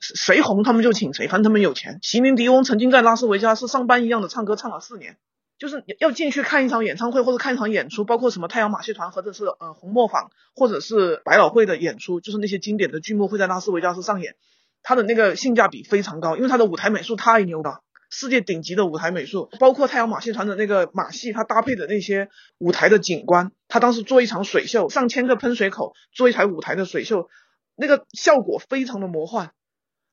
[0.00, 1.98] 谁红他们就请谁，反正他们有钱。
[2.02, 5.18] 席琳迪翁曾经在拉斯维加斯上班一样的唱歌唱了四年，
[5.58, 14.36] 就是要进去看一场演唱会或者看一场演出，包括什么太阳马戏团或者是呃红磨坊或者是百老汇的演出，就是那些经典的剧目会在拉斯维加斯上演。
[14.82, 27.28] 它的那个性价比非常高，因为它的舞台美术太牛了，世界顶级的舞台美术，包括太阳马戏团的那个马戏，它搭配的那些舞台的景观，它当时做一场水秀，上千个喷水口做一台舞台的水秀，
[27.74, 29.50] 那个效果非常的魔幻。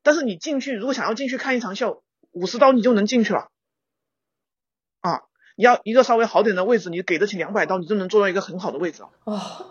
[0.02, 3.50] 但是你进去，如果想要进去看一场秀，五十刀你就能进去了，
[5.56, 9.10] 你要一个稍微好点的位置，你给得起两百刀，你就能坐到一个很好的位置啊。
[9.24, 9.66] 啊、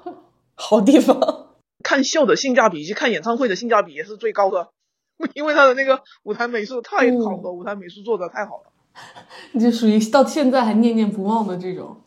[0.54, 1.50] 好地方。
[1.82, 4.70] 看秀的性价比以及看演唱会的性价比也是最高的。
[5.34, 8.72] 因为他的那个舞台美术太好了，嗯舞台美术做的太好了。
[9.52, 12.00] 你就属于到现在还念念不忘的这种。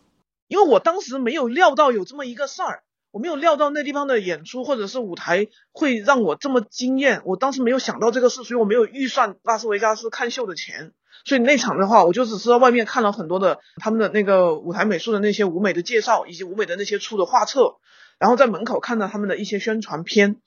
[0.48, 10.94] 因为我当时没有料到有这么一个事儿，我没有料到那地方的演出或者是舞台会让我这么惊艳，我当时没有想到这个事，所以我没有预算拉斯维加斯看秀的钱。
[11.26, 17.76] 所以那场的话，我就只是在外面看了很多的他们的那个舞台美术的那些舞美的介绍，以及舞美的那些出的画册，
[18.20, 20.38] 然后在门口看到他们的一些宣传片。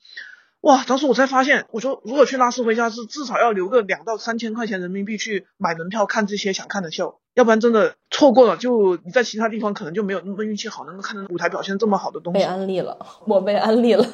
[0.61, 0.83] 哇！
[0.87, 12.45] 当时我才发现，我说如果去拉斯维加斯，至少要留个两到三千块钱人民币去买门票看这些想看的秀，要不然真的错过了，就你在其他地方可能就没有那么运气好，能够看到舞台表现这么好的东西被。
[12.45, 14.05] 安利了，我被安利了。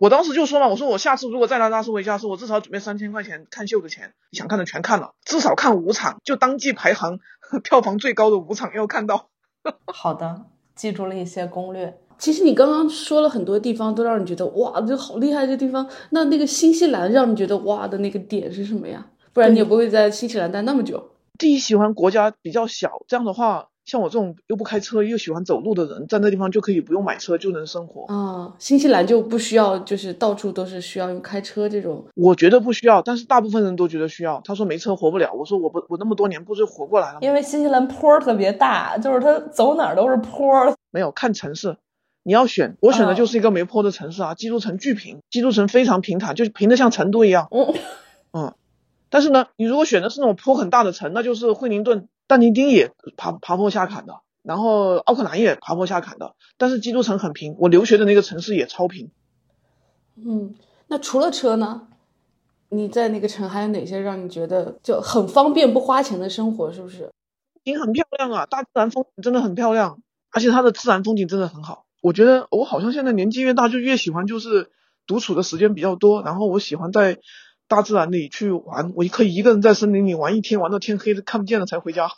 [0.00, 7.18] 我当时就说嘛，我说我下次如果再来拉斯维加斯，我至少准备三千块钱看秀的钱，想看的全看了，至少看五场，就当季排行
[7.62, 9.28] 票房最高的五场要看到。
[9.92, 12.00] 好的，记住了一些攻略。
[12.16, 15.46] 其实你刚刚说了很多地方，都让你觉得哇，这好厉害！
[15.46, 19.06] 这地方，那那个新西兰让你觉得哇的那个点是什么呀？
[19.34, 21.10] 不然你也不会在新西兰待那么久。
[21.38, 28.04] 第一，喜欢国家比较小，这样的话，像我这种又不开车又喜欢走路的人，在那地方就可以不用买车就能生活。
[28.06, 32.04] 啊，新西兰就不需要，就是到处都是需要用开车这种。
[32.14, 34.40] 我觉得不需要，但是大部分人都觉得需要。
[34.44, 37.18] 他说没车活不了，我说我不，我那么多年不是活过来了吗？
[37.22, 40.72] 因为新西兰坡儿特别大，就是它走哪儿都是坡儿。
[40.92, 41.76] 没有看城市，
[42.22, 47.48] 你要选，我选的就是一个没坡的城市啊，基督城巨平，基督城非常平坦，就是平的像成都一样。
[47.50, 47.74] 嗯
[48.34, 48.54] 嗯，
[49.08, 59.10] 但是呢，你如果选的是那种坡很大的城，那就是惠灵顿、但尼丁也爬爬坡下坎的，然后奥克兰也爬坡下坎的，但是基督城很平，我留学的那个城市也超平。
[60.14, 60.54] 嗯，
[60.86, 61.88] 那除了车呢？
[62.68, 66.72] 你在那个城还有哪些让你觉得就很方便不花钱的生活？
[66.72, 67.10] 是不是？
[67.64, 71.84] 景很漂亮啊，大自然风景真的很漂亮，而且它的自然风景真的很好。
[72.00, 74.70] 我觉得我好像现在年纪越大，就越喜欢就是
[75.04, 77.18] 独处的时间比较多，然后我喜欢在
[77.70, 82.08] 大自然里去玩，我可以一个人在森林里玩一天，玩到天黑的看不见了才回家。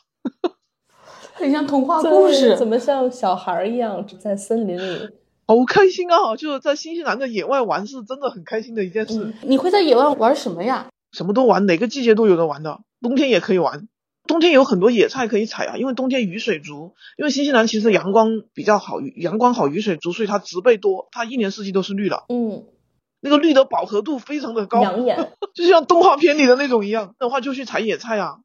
[1.34, 2.56] 很像童话故事。
[2.56, 5.10] 怎么像小孩一样在森林里？
[5.46, 6.36] 好开心啊！
[6.36, 10.88] 就是在新西兰的野外玩是真的很开心的一件事，你会在野外玩什么呀？
[11.10, 13.88] 什么都玩，哪个季节都有的玩的，冬天也可以玩。
[14.26, 22.64] 冬天有很多野菜可以采啊，因为冬天雨水足，因为新西兰其实阳光比较好，阳光好，雨水足，所以它植被多，它一年四季都是绿的，嗯，
[23.22, 25.32] 那个绿的饱和度非常的高，养眼。
[25.54, 27.14] 就像动画片里的那种一样。
[27.18, 28.38] 的话就去采野菜啊，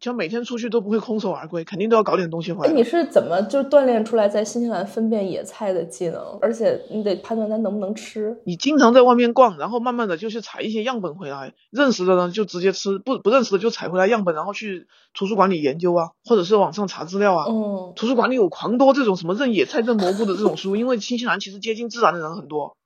[0.00, 2.74] 像每天出去都不会空手而归，肯定都要搞点东西回哎，来。
[2.74, 6.38] 你是怎么就锻炼出来在新西兰分辨野菜的技能？
[6.42, 8.36] 而且你得判断它能不能吃。
[8.44, 17.46] 你经常在外面逛，然后慢慢的就去采一些样本回来，认识的呢就直接吃，不不认识的就采回来样本，然后去图书馆里研究啊，或者是网上查资料啊。
[17.48, 22.76] 嗯图书馆里有狂多这种什么认野菜、认蘑菇的这种书，因为新西兰其实接近自然的人很多，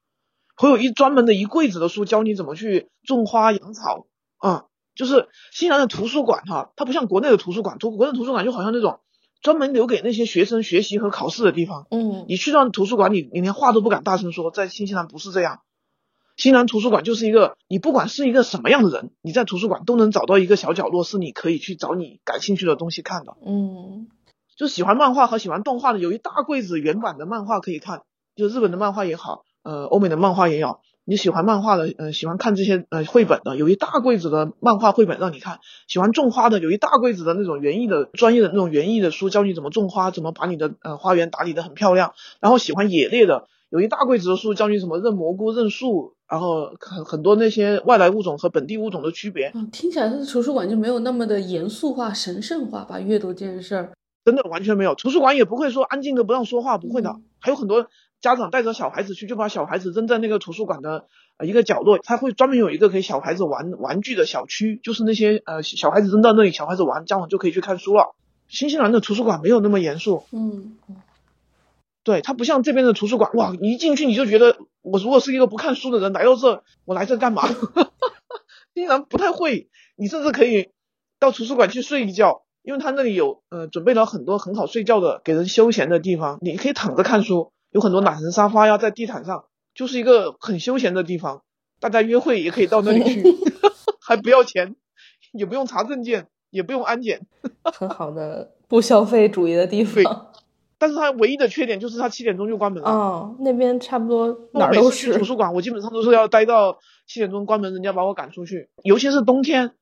[0.58, 4.06] 会有一专门的一柜子的书教你怎么去种花养草
[4.38, 9.00] 啊、就是新西兰的图书馆哈，它不像国内的图书馆，图国内的图书馆就好像那种
[9.40, 11.86] 专门留给那些学生学习和考试的地方。
[11.90, 15.60] 嗯你去到图书馆里，你连话都不敢大声说，在新西兰不是这样。
[16.36, 23.36] 新西兰图书馆就是一个，你不管是一个什么样的人，你在图书馆都能找到一个小角落，是你可以去找你感兴趣的东西看的。
[23.46, 24.08] 嗯
[24.56, 28.02] 就喜欢漫画和喜欢动画的，有一大柜子原版的漫画可以看，
[28.34, 30.78] 就日本的漫画也好，呃，欧美的漫画也有。
[31.04, 42.12] 你喜欢漫画的，呃，喜欢看这些呃绘本的，有一大柜子的漫画绘本让你看；喜欢种花的，有一大柜子的那种园艺的专业的那种园艺的书，教你怎么种花，怎么把你的呃花园打理得很漂亮。
[42.40, 49.50] 然后喜欢野猎的，有一大柜子的书教你怎么认蘑菇、认树，然后很很多那些外来物种和本地物种的区别。
[49.54, 53.00] 嗯，听起来这图书馆就没有那么的严肃化、神圣化吧？
[53.00, 53.92] 阅读这件事儿，
[54.26, 57.08] 真的完全没有，图书馆也不会说安静的不让说话，不会的。
[57.08, 57.86] 嗯还有很多
[58.20, 68.14] 家长带着小孩子去，就把小孩子扔在那个图书馆的呃一个角落，他会专门有一个给小孩子玩玩具的小区，就是那些呃小孩子扔到那里，小孩子玩，家长就可以去看书了。
[68.48, 70.78] 新西兰的图书馆没有那么严肃，嗯，
[72.02, 77.46] 对，它不像这边的图书馆，哇，你一进去你就觉得，我如果是一个不看书的人来到这，我来这干嘛？
[78.74, 80.70] 新西兰不太会，你甚至可以
[81.20, 91.42] 到图书馆去睡一觉，因为他那里有呃准备了很多很好睡觉的给人休闲的地方，你可以躺着看书，有很多懒人沙发呀，在地毯上，就是一个很休闲的地方，
[91.80, 93.22] 大家约会也可以到那里去，
[94.00, 94.74] 还不要钱，
[95.32, 97.26] 也不用查证件，也不用安检。
[97.64, 100.32] 很好的不消费主义的地对方。
[100.80, 102.88] 但是它唯一的缺点就是它七点钟就关门了。
[102.88, 105.24] 哦，那边差不多哪儿都是去图。
[105.24, 108.70] 书馆，我基本上都是要待到七点钟关门，人家把我赶出去。
[108.84, 109.72] 尤其是冬天，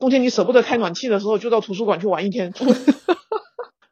[0.00, 2.52] 冬天你舍不得开暖气的时候，就到图书馆去玩一天。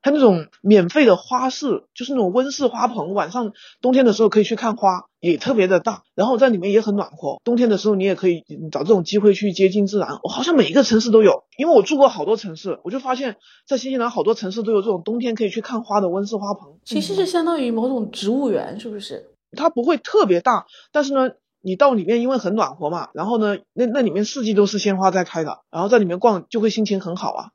[0.03, 7.39] 它那种免费的花市，就是那种温室花棚，晚上冬天的时候可以去看花，也特别的大，然后在里面也很暖和。
[7.45, 10.19] 冬天的时候你也可以嗯找这种机会去接近自然。
[10.23, 13.37] 我好像每一个城市都有，因为我住过好多城市，我就发现，
[13.67, 16.79] 在新西兰好多城市都有这种冬天可以去看花的温室花棚。
[16.85, 19.31] 其实是相当于某种植物园，是不是？
[19.57, 27.51] 它不会特别大，但是呢，你到里面因为很暖和嘛，然后呢，那那里面四季都是鲜花在开的，然后在里面逛就会心情很好啊。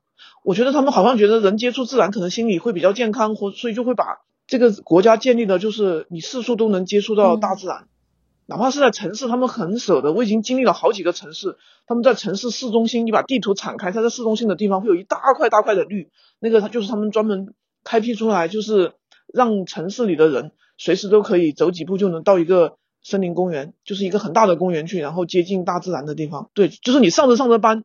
[0.46, 4.04] 我觉得他们好像觉得人接触自然可能心理会比较健康，或所以就会把
[4.46, 7.88] 这个国家建立的就是你四处都能接触到大自然，
[8.46, 10.12] 哪怕是在城市，他们很舍得。
[10.12, 11.56] 我已经经历了好几个城市，
[11.88, 18.92] 他们在城市市中心，你把地图敞开，它在市中心的地方会有一大块大块的绿，那个它就是他们专门开辟出来，就是
[19.34, 26.50] 让城市里的人随时都可以走几步就能到一个森林公园，就是一个很大的公园去，然后接近大自然的地方。
[26.54, 27.82] 对，就是你上着上着班，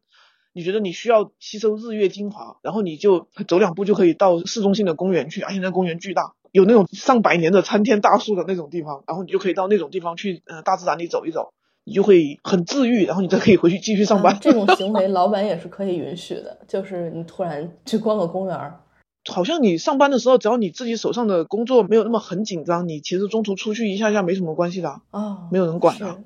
[0.53, 11.53] 你觉得你需要吸收日月精华，然后你就走两步就可以到市中心的公园去，而且那公园巨大，有那种上百年的参天大树的那种地方，然后你就可以到那种地方去，呃，大自然里走一走，
[11.85, 14.33] 你就会很治愈，然后你再可以回去继续上班。
[14.33, 16.59] 啊这种 行为，老板也是可以允许的。
[16.67, 18.81] 就是你突然去逛个公园儿，
[19.29, 26.23] 好像你上班的时候，只要你自己手上的工作没有那么很紧张，你其实中途出去一下下没什么关系的啊，哦，没有人管的是。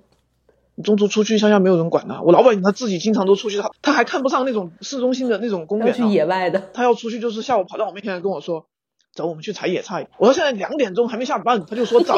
[0.76, 2.22] 你中途出去乡下下没有人管的。
[2.22, 8.66] 我老板他自己经常都出去，他他还看不上那种市中心的那种公要去园啊，野外的，他要出去就是下午跑到我面前来跟我说，
[9.14, 10.08] 走，我们去采野菜。
[10.18, 12.16] 我说现在两点钟还没下班，他就说走。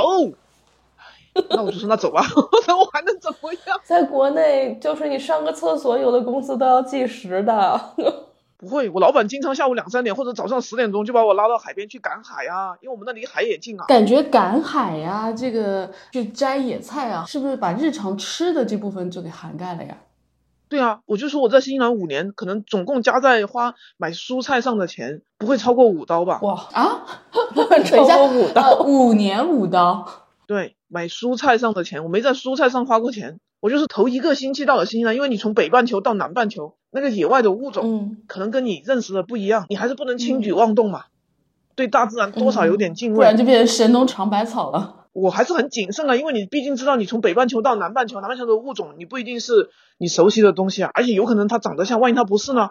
[1.51, 2.25] 那我就说那走吧，
[2.67, 3.79] 那我还能怎么样？
[3.83, 7.79] 在国内就是你上个厕所，有的公司都要计时的。
[8.59, 13.85] 不会，我老板经常下午两三点或者早上十点钟就把我拉到海边去赶海啊，因为我们那离海也近啊。
[13.87, 19.97] 感觉赶海呀、这个去摘野菜啊，是不是把日常吃的这部分就给涵盖了呀？
[20.69, 26.39] 对啊，我就说我在新西兰五年，可能总共加在花买蔬菜上的钱不会超过五刀吧？
[26.41, 27.05] 哇，啊，
[27.85, 30.05] 超过五呃刀，五年五刀，
[30.47, 33.39] 对，买蔬菜上的钱，我没在蔬菜上花过钱。
[33.59, 41.05] 我就是头一个星期到了新西兰，因为你从北半球到南半球，那个野外的物种嗯，可能跟你认识的不一样，你还是不能轻举妄动嘛。
[41.75, 43.17] 对大自然多少有点敬畏。
[43.17, 45.05] 不然就变成神农尝百草了。
[45.13, 52.69] 我还是很谨慎的，因为你毕竟知道，你从北半球到南半球，南半球的物种你不一定是你熟悉的东西啊，而且有可能它长得像，万一它不是呢？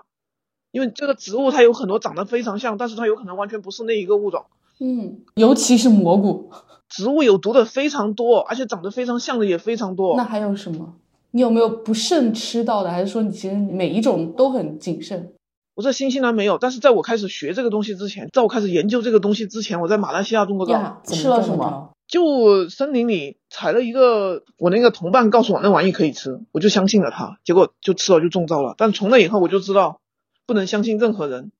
[0.70, 4.47] 因为这个植物它有很多长得非常像，但是它有可能完全不是那一个物种。
[4.78, 6.50] 嗯，尤其是蘑菇。
[6.88, 10.16] 植物有毒的非常多，而且长得非常像的也非常多。
[10.16, 10.94] 那还有什么？
[11.32, 12.90] 你有没有不慎吃到的？
[12.90, 15.32] 还是说你其实每一种都很谨慎？
[15.74, 28.74] 我在新西兰没有，但是在我开始学这个东西之前，在我开始研究这个东西之前，我在马来西亚种过呀，吃了什么么就森林里采了一个，我那个同伴告诉我那玩意可以吃，我就相信了他，结果就吃了就中招了。
[28.78, 30.00] 但从那以后我就知道，
[30.46, 31.50] 不能相信任何人，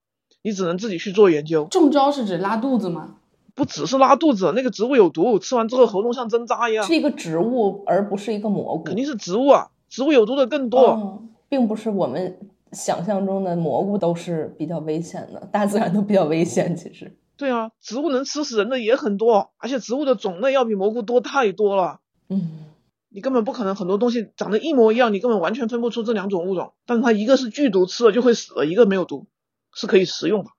[0.47, 1.65] 你只能自己去做研究。
[1.65, 3.17] 中招是指拉肚子吗？
[3.57, 6.95] 不只是拉肚子，那个植物有毒，吃完之后喉咙像针扎一样是。
[6.95, 8.85] 一个植物，而不是一个蘑菇。
[8.85, 10.81] 肯定是植物啊，植物有毒的更多。
[10.83, 12.39] 哦，并不是我们
[12.71, 16.77] 想象中的蘑菇都是比较危险的，大自然都比较危险。
[16.77, 21.99] 其实，对啊，植物能吃死人的也很多，而且植物的种类要比蘑菇多太多了。
[22.29, 22.67] 嗯，
[23.09, 26.73] 你根本不可能很多东西长得一模一样，你根本完全分不出这两种物种。
[26.87, 29.27] 但是它一个是剧毒，吃了就会死了；一个没有毒，
[29.77, 30.51] 是可以食用的。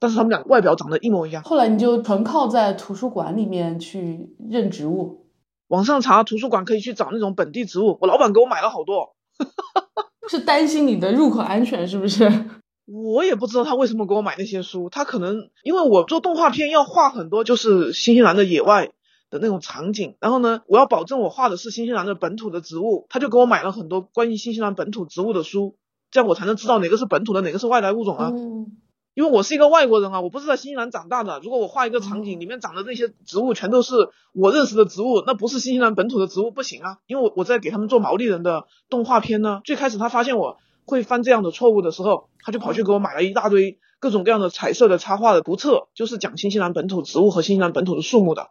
[0.00, 1.44] 但是他们俩外表长得一模一样。
[1.44, 5.28] 后来你就纯靠在图书馆里面去认植物，
[5.68, 9.14] 网上查图书馆可以去找那种本地植物，我老板给我买了好多，
[10.28, 12.28] 是担心你的入口安全是不是？
[12.84, 14.90] 我也不知道他为什么给我买那些书。
[14.90, 18.90] 他可能因为我做动画片要画很多就是新西兰的野外
[19.30, 25.76] 的那种场景，然后呢，我要保证我画的是新西兰的本土的植物，他就给我买了很多关于新西兰本土植物的书，
[26.12, 28.30] 这样我才能知道哪个是本土的，哪个是外来物种啊。
[28.32, 28.76] 嗯，
[29.14, 31.40] 因为我是一个外国人啊，我不是在新西兰长大的。
[31.42, 33.94] 如果我画一个场景，里面长的那些植物全都是
[34.34, 36.98] 我认识的植物，那不是新西兰本土的植物不行啊。
[37.06, 39.62] 因为我我在给他们做毛利人的动画片呢。
[39.64, 48.50] 最开始他发现我会犯这样的错误的时候，他就跑去给我买了一大堆各种各样的彩色的插画的图册，就是讲新西兰本土植物和新西兰本土的树木的。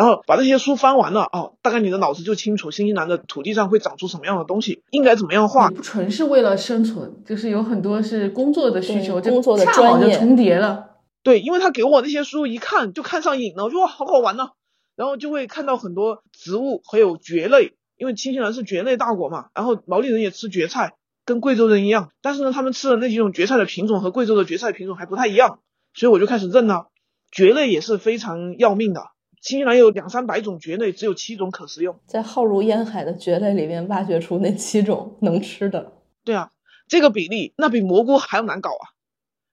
[0.00, 5.68] 然后把这些书翻完了哦，大概你的脑子就清楚新西兰的土地上会长出什么样的东西，应该怎么样画。
[5.68, 10.86] 不纯是为了生存，就是有很多是工作的需求，工作的专业重叠了。
[11.22, 14.48] 对，因为他给我那些书一看就看上瘾了，我说哇好好玩呢、
[14.96, 20.94] 然后就会看到很多植物还有蕨类，因为新西兰是蕨类大国嘛，然后毛利人也吃蕨菜，
[21.26, 25.58] 跟贵州人一样，但是呢，他们吃的那几种蕨菜的品种和贵州的蕨菜品种还不太一样，
[25.92, 26.86] 所以我就开始认了，
[27.30, 29.02] 蕨类也是非常要命的。
[29.40, 31.98] 新西兰有两三百种蕨类，只有七种可食用。
[32.06, 35.92] 在浩如烟海的蕨类里面挖掘出那七种能吃的。
[36.24, 36.50] 对啊，
[36.88, 38.92] 这个比例那比蘑菇还要难搞啊！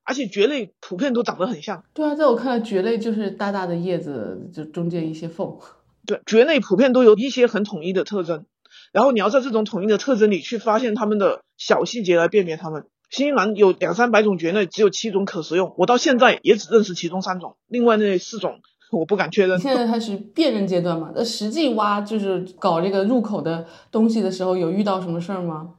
[0.04, 5.58] 而且蕨类普遍都长得很像，对啊，在我看来，蕨类就是大大的叶子，就中间一些缝。
[6.06, 8.46] 对，蕨类普遍都有一些很统一的特征，
[8.92, 12.86] 然后你要在这种统一的特征里去发现它们的小细节来辨别它们。
[13.10, 18.60] 新西兰有两三百种蕨类，只有七种可食用，我到现在也只认识其中三种，另外那四种
[18.92, 19.60] 我不敢确认。
[19.60, 21.12] 现在开始辨认阶段嘛？
[21.16, 25.76] 那实际挖就是搞这个入口的东西的时候，有遇到什么事儿吗？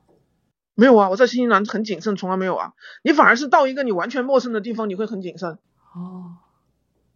[0.74, 2.72] 没有啊，我在新西兰很谨慎，从来没有啊。
[3.02, 5.59] 你反而是到一个你完全陌生的地方，你会很谨慎，
[5.94, 6.36] 哦，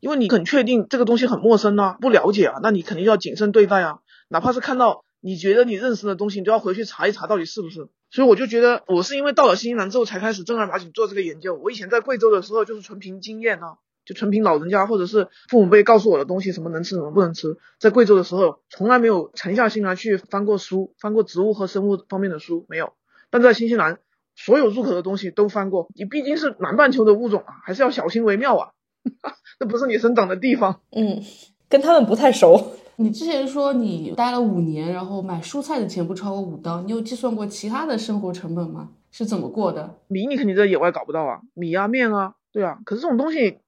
[0.01, 4.01] 因为你很确定这个东西很陌生啊，不了解啊，那你肯定要谨慎对待啊。
[4.28, 7.88] 哪怕是看到你觉得你认识的东西，你都要回去查一查到底是不是。
[8.11, 11.55] 所以我就觉得，我是因为到了新西兰之后才开始正儿八经做这个研究。
[11.55, 17.57] 我以前在贵州的时候就是纯凭经验啊，就纯凭老人家或者是父母辈告诉我的东西，什么能吃什么不能吃。
[17.78, 22.92] 在贵州的时候，从来没有沉下心来去翻过书，翻过植物和生物方面的书，没有。
[23.30, 23.98] 但在新西兰，
[24.34, 25.88] 所有入口的东西都翻过。
[25.94, 28.70] 你毕竟是南半球的物种啊，还是要小心为妙啊。
[29.59, 30.80] 那不是你生长的地方。
[30.90, 31.22] 嗯，
[31.68, 32.72] 跟他们不太熟。
[32.96, 38.90] 你之前说你待了五年，然后买蔬菜的钱不超过五刀，你有计算过其他的生活成本吗？
[39.11, 39.98] 是怎么过的？
[40.09, 42.78] 米你肯定在野外搞不到啊，米啊面啊，对啊。
[42.84, 43.59] 可是这种东西，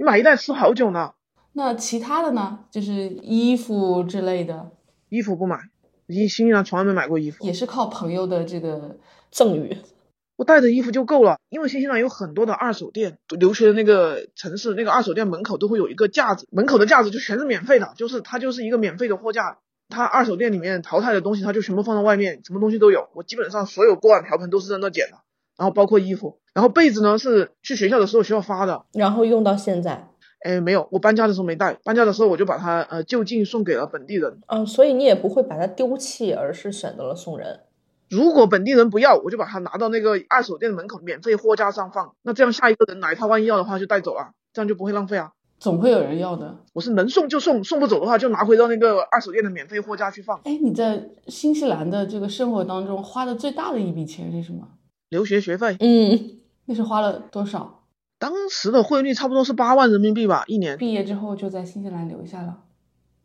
[0.00, 1.12] 你买一袋吃好久呢。
[1.52, 2.60] 那其他的呢？
[2.70, 4.70] 就是衣服之类的，
[5.10, 5.58] 衣服不买，
[6.08, 7.44] 新新西兰从来没买过衣服。
[7.44, 8.96] 也是靠朋友的这个
[9.30, 9.76] 赠与，
[10.36, 19.58] 我带着衣服就够了，因为新西兰有很多的二手店，留学的那个城市，那个二手店门口都会有一个架子，门口的架子就全是免费的，就是它就是一个免费的货架。
[19.90, 23.10] 它二手店里面淘汰的东西，它就全部放到外面，什么东西都有。
[23.12, 25.18] 我基本上所有锅碗瓢盆都是在那捡的，
[25.60, 30.08] 然后包括衣服，然后被子呢是去学校的时候学校发的，然后用到现在。
[30.42, 34.40] 哎没有，我搬家的时候没带，搬家的时候我就把它呃就近送给了本地人。
[34.46, 37.60] 嗯，所以你也不会把它丢弃，而是选择了送人。
[38.08, 42.14] 如果本地人不要，我就把它拿到那个二手店门口免费货架上放。
[42.22, 45.32] 那这样下一个人来，他万一要的话就带走了，这样就不会浪费啊。
[45.58, 46.56] 总会有人要的。
[46.72, 50.40] 我是能送就送，送不走的话就拿回到那个二手店的免费货架去放。
[50.44, 54.66] 哎，你在新西兰的这个生活当中花的最大的一笔钱是什么？
[55.10, 57.82] 留学学费，嗯，那是花了多少？
[58.20, 60.78] 当时的汇率差不多是八万人民币吧，一年。
[60.78, 62.58] 毕业之后就在新西兰留下了。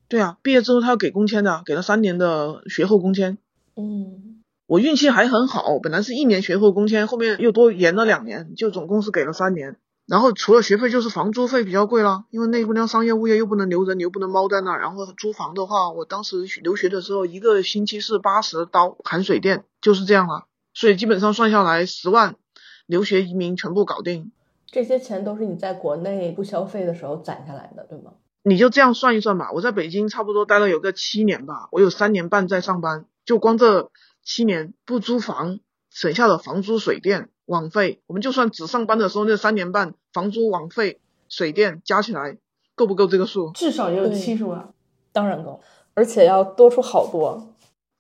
[0.08, 3.38] 对啊，毕业之后他要给工签的，给了三年的学后工签。
[3.76, 9.78] 嗯，我运气还很好，本来是一年学后工签，后面又多延了两年，就总共是给了三年。
[10.08, 14.80] 然后除了学费就是房租费比较贵啦，因为那姑娘商业物业又不能留人，你又不能猫在那儿。
[14.80, 20.46] 然后租房的话，我当时留学的时候一个星期是八十刀含水电，就是这样了。
[20.76, 22.36] 所以基本上算下来十万，
[22.86, 24.32] 留学移民全部搞定。
[24.68, 28.12] 这些钱都是你在国内不消费的时候攒下来的，对吗？
[28.44, 33.90] 你就这样算一算吧，我在北京差不多待了有个七年吧，我有三年半在上班，就光这
[34.24, 35.60] 七年不租房
[35.90, 41.00] 省下的房租、水电、网费，我们就算只上班的时候那三年半，房租、网费、
[41.30, 42.38] 水电加起来
[42.76, 43.52] 够不够这个数？
[43.54, 44.74] 至少也有七十万。
[45.14, 45.62] 当然够，
[45.94, 47.55] 而且要多出好多。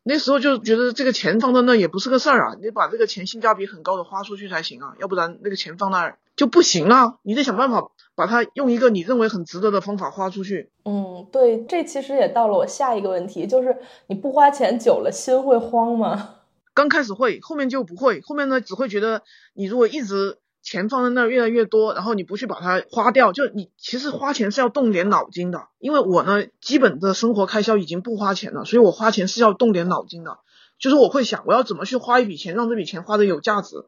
[0.08, 10.70] 那时候就觉得这个钱放在那也不是个事儿啊，你把这个钱性价比很高的花出去才行啊，要不然那个钱放那儿就不行啊，你得想办法把它用一个你认为很值得的方法花出去。
[10.84, 13.76] 嗯，对，这其实也到了我下一个问题，就是
[14.06, 16.36] 你不花钱久了，心会慌吗？
[16.76, 19.24] 刚开始会，后面就不会，后面呢只会觉得
[19.56, 25.68] 你如果一直钱放在那儿越来越多，然后你不去把它花掉，就你其实花钱是要动点脑筋的。
[25.78, 30.40] 因为我呢基本的生活开销已经不花钱了，所以我花钱是要动点脑筋的。
[30.80, 33.86] 就是我会想我要怎么去花一笔钱，让这笔钱花的有价值，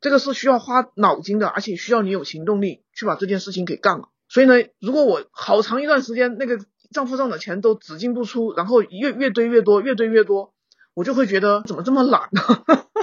[0.00, 4.08] 这个是需要花脑筋的，而且需要你有行动力去把这件事情给干了。
[4.28, 6.58] 所以呢，如果我好长一段时间那个
[6.92, 10.54] 账户上的钱都只进不出，然后越越堆越多，越堆越多，
[10.94, 12.40] 我就会觉得怎么这么懒呢？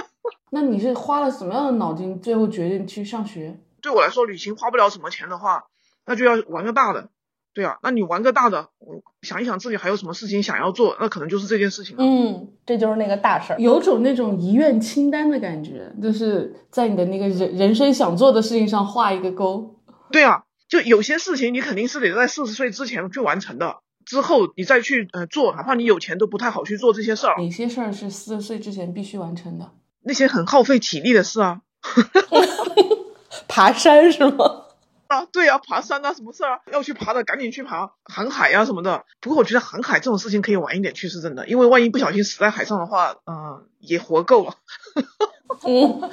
[0.54, 3.58] 那你是花了什么样的脑筋，最后决定去上学？
[3.80, 5.64] 对我来说，旅行花不了什么钱的话，
[6.04, 7.08] 那就要玩个大的。
[7.54, 12.04] 对啊，那你玩个大的，我想一想自己还有什么事情想要做，那可能就是这件事情了。
[12.04, 13.58] 嗯，这就是那个大事儿。
[13.58, 19.80] 有种那种遗愿清单的感觉，就是在你的那个人人生想做的事情上画一个勾。
[20.10, 29.70] 对啊，就有些事情你肯定是得在四十岁之前去完成的，之后你再去呃做，哪怕你有钱都不太好去做这些事儿，哪些事儿是四十岁之前必须完成的？
[30.04, 31.60] 那些很耗费体力的事啊。
[33.48, 34.66] 爬山是吗？
[35.08, 36.60] 啊，对啊，爬山啊，什么事儿啊？
[36.72, 39.04] 要去爬的赶紧去爬，航海呀、什么的。
[39.20, 44.54] 不过我觉得航海这种事情可以晚一点去是真的，因为万一不小心死在海上的话，嗯、也活够了。
[45.68, 46.10] 嗯，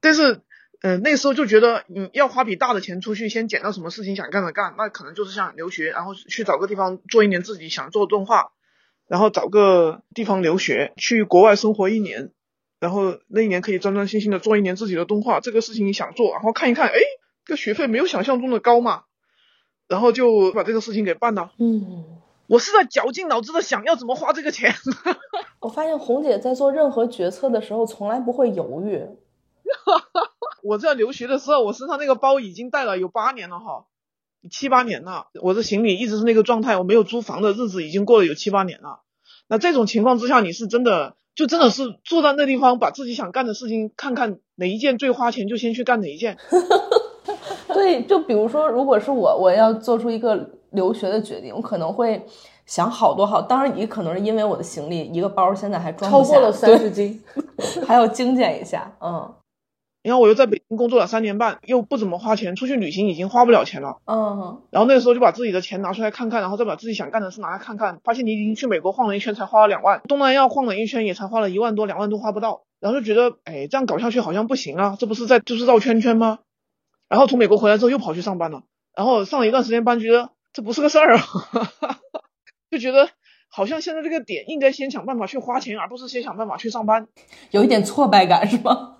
[0.00, 0.40] 但是，
[0.80, 8.52] 呃，那时候就觉得嗯要花笔大的钱出去，先捡到什么事情想干的干，那可能就是像留学，然后去找个地方做一年自己想做的动画，
[9.06, 12.30] 然后找个地方留学，去国外生活一年，
[12.80, 16.98] 然后那一年可以专专心心的做一年自己的动画，这个事情你想做，然后看一看，哎，
[17.44, 19.04] 这个学费没有想象中的高嘛，
[19.88, 21.52] 然后就把这个事情给办了。
[21.58, 22.04] 嗯，
[22.46, 24.74] 我是在绞尽脑汁的想要怎么花这个钱。
[25.60, 29.06] 我发现红姐在做任何决策的时候，从来不会犹豫。
[30.62, 33.86] 我在留学的时候，我身上那个包已经带了有八年了哈，
[34.50, 35.28] 七八年了。
[35.42, 39.00] 我的行李一直是那个状态，我没有租房的日子已经过了有七八年了。
[39.48, 46.36] 那这种情况之下，你是真的就真的是坐在那地方，把自己想干的事情看看哪一件最花钱，就先去干哪一件。
[47.72, 52.26] 对，就比如说，如果是我，我要做出一个留学的决定，我可能会
[52.66, 57.22] 想好多好，当然也可能是因为我的行李一个包现在还装不下超过了三对十斤，
[57.86, 58.92] 还要精简一下。
[59.00, 59.32] 嗯
[60.08, 63.98] 然后我又在北京工作了三年半，又不怎么花钱，出去旅行已经花不了钱了。
[64.06, 76.38] 嗯，然后那个时候就把自己的钱拿出来看看，然后再把自己想干的事拿来看看，发现你已经去美国晃了一圈才花了两万，东南亚晃了一圈也才花了一万多，两万多花不到，然后就觉得，哎，这样搞下去好像不行啊，这不是在就是绕圈圈吗？
[77.08, 78.62] 然后从美国回来之后又跑去上班了，
[78.94, 81.22] 然后上了一段时间班，觉得这不是个事儿啊，
[82.70, 83.08] 就觉得
[83.50, 87.08] 好像现在这个点应该先想办法去花钱，而不是先想办法去上班。
[87.50, 88.97] 有一点挫败感是吗？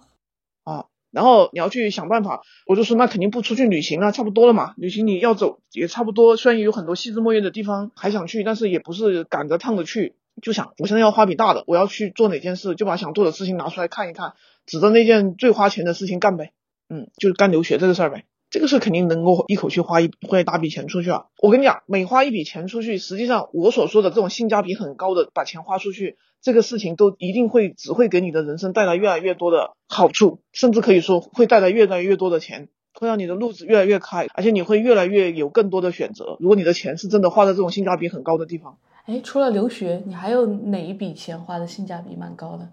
[1.11, 4.74] 然后你要去想办法，我就说那肯定不出去旅行啊，差不多了嘛。
[4.76, 14.34] 旅行你要走也差不多，虽然有很多细枝末叶的地方还想去，但是也不是赶着趟着去，就想我现在要花笔大的，我要去做哪件事，就把想做的事情拿出来看一看，
[14.66, 16.52] 指着那件最花钱的事情干呗。
[16.90, 18.24] 嗯，就是干留学这个事儿呗。
[18.51, 21.26] 这个是肯定能够一口气花一花一大笔钱出去啊！
[21.42, 36.38] 我跟你讲，每花一笔钱出去，实际上我所说的这种性价比很高的把钱花出去，这个事情都一定会只会给你的人生带来越来越多的好处，甚至可以说会带来越来越多的钱，会让你的路子越来越开，而且你会越来越有更多的选择。
[36.40, 42.70] 如果你的钱是真的花在这种性价比很高的地方，哎，除了留学，你还有哪一笔钱花的性价比蛮高的？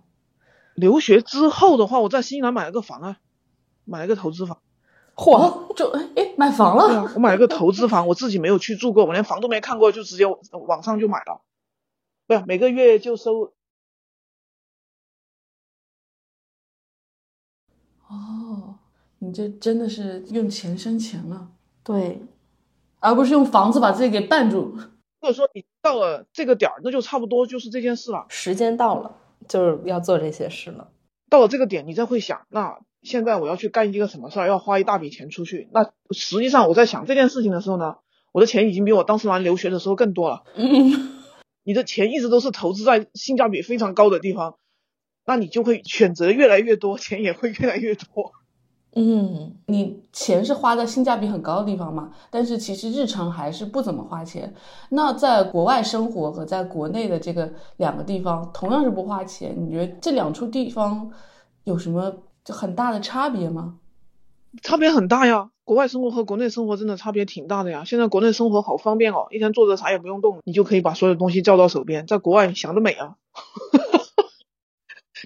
[0.76, 3.18] 留学之后的话，我在新西兰买了个房啊，
[3.84, 4.60] 买了个投资房。
[5.16, 11.42] 嚯，就哎买房了，对啊，我买了个投资房，我自己没有去住过，我连房都没看过，就直接网上就买了。
[12.28, 13.54] 不是每个月就收
[18.08, 18.76] 哦，
[19.20, 21.50] 你这真的是用钱生钱了，
[21.84, 22.22] 对，
[23.00, 24.78] 而不是用房子把自己给绊住。
[25.22, 28.26] 或者说你到了这个点儿，那就差不多就是这件事了。
[28.30, 29.16] 时间到了，
[29.48, 30.92] 就是要做这些事了。
[31.30, 35.70] 到了这个点，你再会想，那现在我要去干一个什么事儿，要花一大笔钱出去。
[35.72, 37.96] 那实际上我在想这件事情的时候呢，
[38.34, 40.44] 我的钱已经比我当时玩留学的时候更多了。
[40.56, 41.12] 嗯，
[41.64, 44.56] 你的钱一直都是投资在性价比非常高的地方，
[45.26, 48.34] 那你就会选择越来越多，钱也会越来越多。
[48.98, 54.54] 嗯，你钱是花在性价比很高的地方嘛，但是其实日常还是不怎么花钱。
[54.90, 61.12] 那在国外生活和在国内的这个两个地方同样是不花钱，你觉得这两处地方
[61.66, 63.76] 有什么很大的差别吗？
[64.62, 67.84] 差别很大呀，国外生活和国内生活真的差别挺大的呀。
[67.86, 72.08] 现在国内生活好方便哦，一天坐着啥也不用动，你就可以把所有东西叫到手边。
[72.08, 73.16] 在国外想得美啊！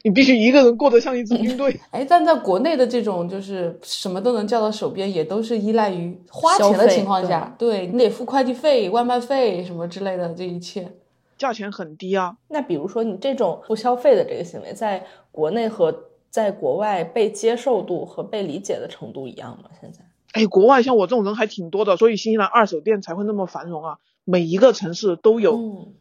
[0.03, 1.77] 你必须一个人过得像一支军队。
[1.91, 10.91] 哎，但在国内的这种就是什么都能叫到手边，也都是依赖于花钱的情况下，对你得付快递费、外卖费什么之类的，这一切
[11.37, 12.37] 价钱很低啊。
[12.47, 15.91] 那比如说你这种不消费的这个行为，在国内和
[16.29, 19.69] 在国外被接受度和被理解的程度一样吗？
[19.79, 20.05] 现在？
[20.31, 23.97] 哎，国外像我这种人还挺多的，所以新西兰二手店才会那么繁荣啊。
[24.23, 25.91] 每一个城市都有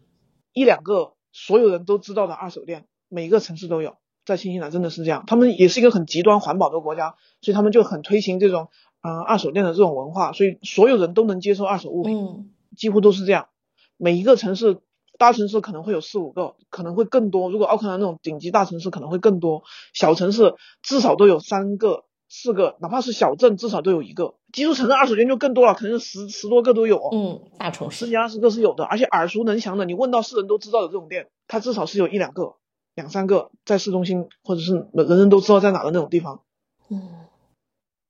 [0.53, 2.85] 一两个所有人都知道的二手店。
[3.09, 8.69] 每一个城市都有，在新西兰真的是这样，他们也是一个很极端环保的国家，所以他们就很推行这种
[9.01, 13.49] 啊二手店的这种文化，所以所有人都能接受二手物品，几乎都是这样。
[13.97, 14.79] 每一个城市，
[15.19, 17.51] 大城市可能会有四五个，可能会更多。
[17.51, 24.37] 如果奥克兰那种顶级大城市可能会更多，小城市至少都有三个、四个，哪怕是小镇至少都有一个。
[24.53, 26.99] 基础城市二手店就更多了，可能十十多个都有。
[27.13, 32.55] 嗯，大城市十几二十个是有的，而且耳熟能详的，你问到是人都知道的这种店，它至少是有一两个。
[32.95, 36.41] 两三个在市中心，或者是人人都知道在哪的那种地方，
[36.91, 37.28] 嗯，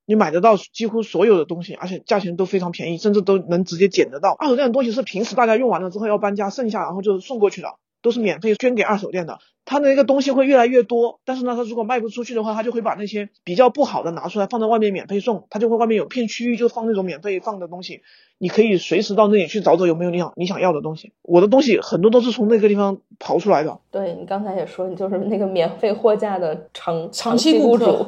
[0.09, 4.35] 你买得到几乎所有的东西，而且价钱都非常便宜，甚至都能直接捡得到。
[4.39, 9.37] 二手店的东西是平时大家用完了之后要搬家，剩下然后就送过去的，都是免费捐给二手店的。
[9.65, 18.01] 他的那个东西会越来越多，但是呢，他如果卖不出去的话，他就会把那些比较不好的拿出来放在外面免费送，他就会外面有片区域就放那种免费放的东西，
[18.39, 21.13] 你可以随时到那里去找找有没有你想你想要的东西。
[21.21, 23.77] 我的东西很多都是从那个地方刨出来的。
[23.91, 28.07] 对你刚才也说，你就是那个免费货架的长长期雇主。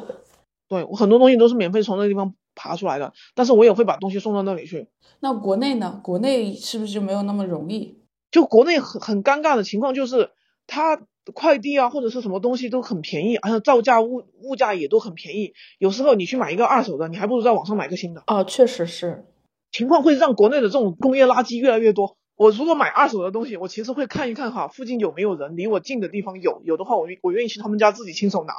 [0.72, 4.88] 对我很多东西都是免费从那个地方爬出来的，但是我也会把东西送到那里去。
[5.20, 6.00] 那国内呢？
[6.02, 7.98] 国内是不是就没有那么容易？
[8.30, 10.30] 就国内很很尴尬的情况就是，
[10.66, 10.98] 它
[11.34, 15.52] 快递啊或者是什么东西都很便宜，而且造价物物价也都很便宜。
[15.78, 18.22] 有时候你去买一个二手的，你还不如在网上买个新的。
[18.26, 19.26] 哦，确实是，
[19.70, 22.16] 情况会让国内的这种工业垃圾越来越多。
[22.36, 28.54] 我如果买二手的东西，我其实会看一看哈，附近有没有人，离我近的地方有，有的话我我愿意去他们家自己亲手拿。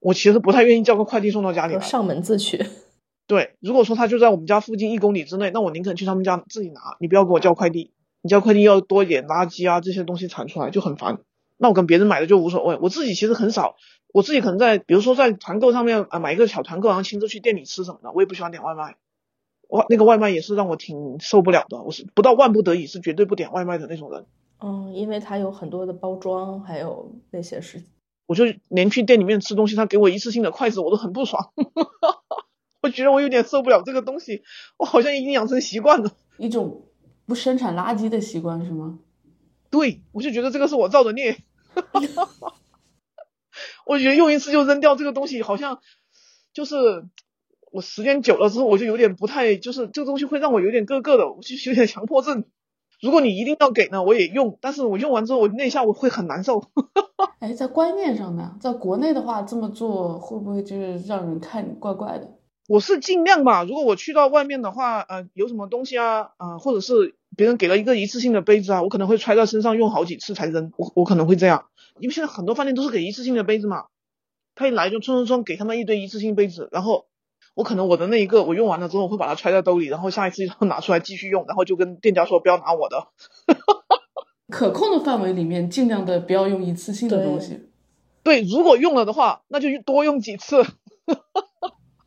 [0.00, 2.64] 我其实不太愿意叫个快递送到家里来，上门自取。
[3.26, 7.92] 对，如果说他就在我们家附近一公里之内，那我宁肯去他们家自己拿，你不要给我叫快递，
[8.22, 11.18] 你叫快递要多一点垃圾啊这些东西产出来就很烦。
[11.58, 13.74] 那我跟别人买的就无所谓，我自己其实很少，
[14.14, 18.96] 我自己可能在比如说在团购上面啊买一个小团购，然后亲自去店里吃什么的，我也不喜欢点外卖，
[19.68, 24.24] 我那个外卖也是让我挺受不了的，我是不到万不得已是绝对不点外卖的那种人。
[24.60, 27.88] 嗯，因为它有很多的包装，还有那些事情。
[28.28, 31.50] 我就连去店里面吃东西，他给我一次性的筷子，我都很不爽。
[32.82, 34.42] 我觉得我有点受不了这个东西，
[34.76, 36.84] 我好像已经养成习惯了，一种
[37.24, 38.98] 不生产垃圾的习惯是吗？
[39.70, 41.38] 对，我就觉得这个是我造的孽。
[43.86, 45.80] 我觉得用一次就扔掉这个东西，好像
[46.52, 47.06] 就是
[47.72, 52.44] 我时间久了之后，我就有点不太，就是这个东西会让我有点咯咯的，我就有点强迫症。
[53.00, 56.64] 如果你一定要给呢，我也用，但是我用完之后，我那一下我会很难受。
[57.40, 62.28] 哎，在观念上呢，在国内的话，这么做会不会就是让人看你怪怪的？
[62.68, 63.64] 我是尽量吧。
[63.64, 70.72] 如果我去到外面的话，呃，有什么东西啊，啊，或者是别人给了一个一次性的杯子啊，我可能会揣在身上用好几次才扔。
[70.76, 71.66] 我我可能会这样，
[72.00, 73.84] 因为现在很多饭店都是给一次性的杯子嘛，
[74.54, 77.06] 他一来就冲冲冲给他们一堆一次性杯子，然后。
[77.58, 83.08] 我可能我的那一个我用完了之后，我会把它揣在兜里，然后下一次就拿出来继续用，然后就跟店家说不要拿我的。
[84.48, 87.68] 可控的范围里面，尽量的不要用一次性的东西。
[88.22, 90.64] 对，如果用了的话，那就多用几次。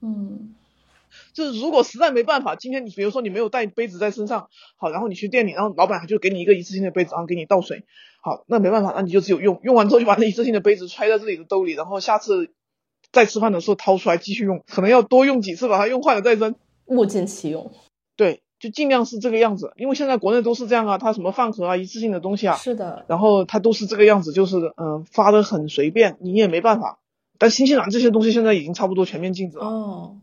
[0.02, 0.56] 嗯，
[1.36, 4.48] 就是如果实在没办法，今天你比如说你没有带杯子在身上，
[4.78, 7.84] 好，然后你去店里，然后老板就给你一个一次性的杯子，然后给你倒水，
[8.22, 12.54] 好，那没办法，那你就只有用，用完之后就把那一次性的杯子揣在自己的兜里，然后下次。
[13.12, 16.56] 在吃饭的时候掏出来继续用，可能要多用几次，把它用坏了再扔，
[16.86, 17.72] 物尽其用。
[18.16, 27.00] 对，就尽量是这个样子，因为现在国内都是这样啊，它什么饭盒啊、一次性的东西啊，是的，然后它都是这个样子，就是嗯发的很随便，你也没办法。
[27.38, 29.66] 但新西兰这些东西现在已经差不多全面禁止了。
[29.66, 30.18] 哦，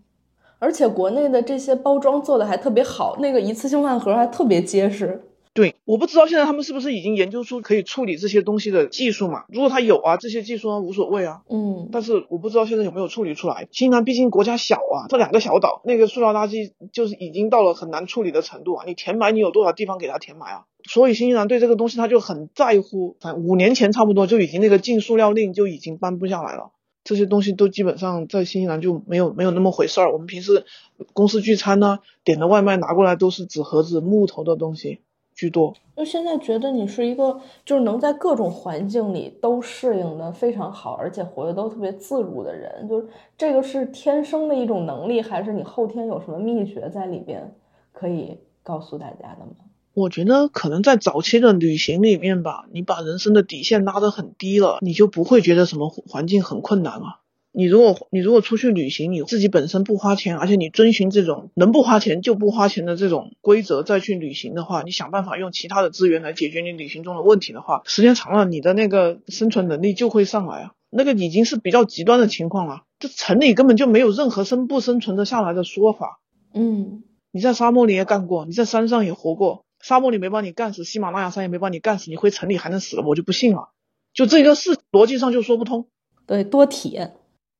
[0.61, 5.25] 而且国内的这些包装做的还特别好，那个一次性饭盒还特别结实。
[5.59, 9.43] 对，我不知道现在他们是不是已经研究出可以处理这些东西的技术嘛？
[9.49, 11.43] 如果他有啊，这些技术无所谓啊。
[11.51, 13.67] 嗯，但是我不知道现在有没有处理出来。
[13.73, 18.85] 新西兰毕竟国家小啊，这两个小岛，那个塑料垃圾就是已经到了很难处理的程度啊。
[18.87, 20.67] 你填埋，你有多少地方给它填埋啊？
[20.89, 23.17] 所以新西兰对这个东西他就很在乎。
[23.21, 26.71] 反正五年前差不多就已经那个禁塑料令就已经颁布下来了。
[27.03, 30.13] 这些东西都基本上在新西兰就没有没有那么回事儿。
[30.13, 30.67] 我们平时
[31.15, 35.01] 公司聚餐呢，点的外卖拿过来都是纸盒子、木头的东西
[35.39, 35.73] 居多。
[35.97, 47.55] 就现在觉得你是一个就是能在各种环境里都适应的非常好，而且活得都特别自如的人，就是这个是天生的一种能力，还是你后天有什么秘诀在里边
[47.93, 49.53] 可以告诉大家的吗？
[49.95, 57.21] 我觉得可能在早期的旅行里面吧，你把人生的底线拉得很低了，你就不会觉得什么环境很困难了。
[57.59, 70.75] 你如果你如果出去旅行，你自己本身不花钱，而且你遵循这种能不花钱就不花钱的这种规则再去旅行的话，你想办法用其他的资源来解决你旅行中的问题的话，时间长了，你的那个生存能力就会上来啊。
[70.91, 76.21] 那个已经是比较极端的情况了，这城里根本就没有任何生不生存的下来的说法。
[76.55, 77.03] 嗯，
[77.33, 79.65] 你在沙漠里也干过，你在山上也活过。
[79.81, 83.03] 沙漠里没把你干死，喜马拉雅山也没把你干死，你回城里还能死了？
[83.05, 83.71] 我就不信了。
[84.15, 85.89] 就这个事逻辑上就说不通。
[86.25, 87.15] 对，多体验。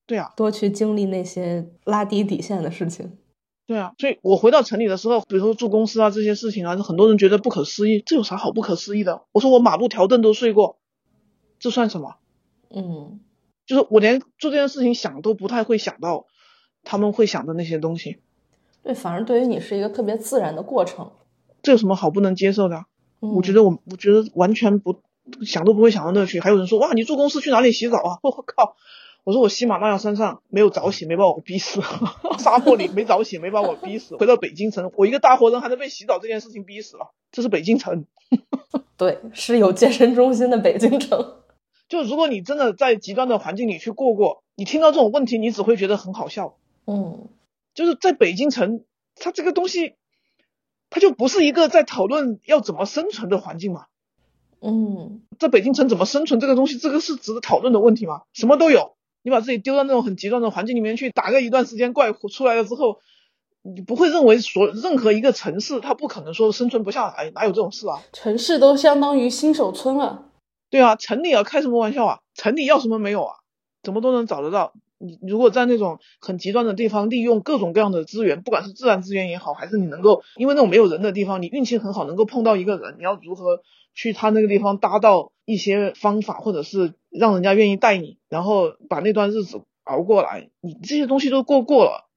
[0.09, 3.19] 对啊，多去经历那些拉低底线的事情。
[3.67, 8.03] 对啊，所以我回到城里的时候，比如说住公司啊这些事情啊，很多人觉得不可思议。
[8.07, 9.25] 这有啥好不可思议的？
[9.33, 10.79] 我说我马路条凳都睡过，
[11.59, 12.15] 这算什么？
[12.71, 13.21] 嗯，
[13.67, 16.25] 就是我连做这件事情想都不太会想到
[16.83, 18.17] 他们会想的那些东西。
[18.83, 21.11] 对，反而对于你是一个特别自然的过程。
[21.63, 22.87] 这有什么好不能接受的？
[23.21, 25.03] 我觉得我我觉得完全不
[25.45, 26.41] 想都不会想到那去。
[26.41, 28.19] 还有人说哇，你住公司去哪里洗澡啊？
[28.25, 28.77] 我靠！
[29.29, 31.83] 我说我喜马拉雅山上没有早起，没把我逼死；
[32.39, 34.17] 沙漠里没早起，没把我逼死。
[34.17, 37.13] 回到北京城，我一个大活人还能被洗澡这件事情逼死了。
[37.31, 38.07] 这是北京城，
[38.97, 41.43] 对，是有健身中心的北京城。
[41.91, 46.57] 就如果你真的在极端的环境里去过过，你听到这种问题，你只会觉得很好笑。
[46.87, 47.29] 嗯，
[47.75, 48.83] 就是在北京城，
[49.15, 49.93] 它这个东西。
[50.89, 53.85] 它就不是一个在讨论要怎么生存的环境嘛？
[54.63, 58.23] 嗯，在北京城怎么生存这个东西，这个是值得讨论的问题吗？
[58.33, 63.01] 什么都有，你把自己丢到那种很极端的环境里面去，打个一段时间怪出来了之后，
[63.63, 68.01] 你不会认为所任何一个城市它不可能说生存不下来，哪有这种事啊？
[68.13, 70.25] 城市都相当于新手村了。
[70.71, 72.19] 对啊，城里啊，开什么玩笑啊？
[72.35, 73.37] 城里要什么没有啊？
[73.83, 74.73] 怎么都能找得到。
[74.99, 83.61] 你如果在那种很极端的地方，利用各种各样的资源，不管是自然资源也好，还是你能够因为那种没有人的地方，你运气很好能够碰到一个人，你要如何
[83.95, 92.09] 去他那个地方搭到一些方法，或者是让人家愿意带你，然后把那段日子熬过来，你这些东西都过过了，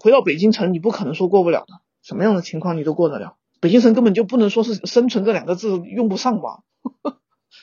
[0.00, 3.36] 回到北京城，你不可能说过不了的，什么样的情况你都过得了。
[3.60, 6.60] 北京城根本就不能说是生存这两个字用不上吧。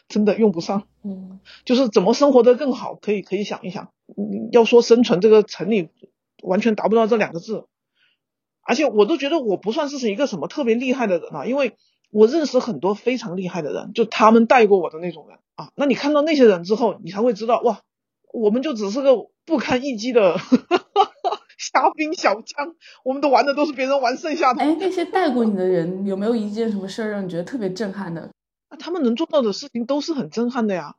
[0.10, 3.90] 真的用不上，嗯，就是怎么生活的更好，可以可以想一想。
[4.52, 5.90] 要说生存这个城里，
[6.44, 7.66] 完全达不到这两个字。
[8.62, 11.78] 而且我都觉得我不算是是一个什么特别厉害的人啊，因为
[12.12, 15.72] 我认识很多非常厉害的人，就他们带过我的那种人啊。
[15.76, 17.82] 那你看到那些人之后，你才会知道哇，
[18.34, 20.38] 我们就只是个不堪一击的
[21.58, 24.62] 虾兵小将，我们都玩的都是别人玩剩下的。
[24.62, 28.32] 哎，那些带过你的人有没有一件什么事儿让你觉得特别震撼的？
[28.70, 30.96] 那 他们能做到的事情都是很震撼的呀。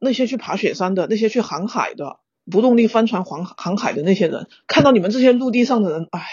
[0.00, 2.18] 那些去爬雪山的，那些去航海的，
[2.50, 6.26] 不动力帆船航航海的那些人，看到你们这些陆地上的人，唉，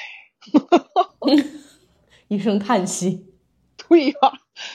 [2.27, 3.25] 一声叹息。
[3.87, 4.13] 对呀，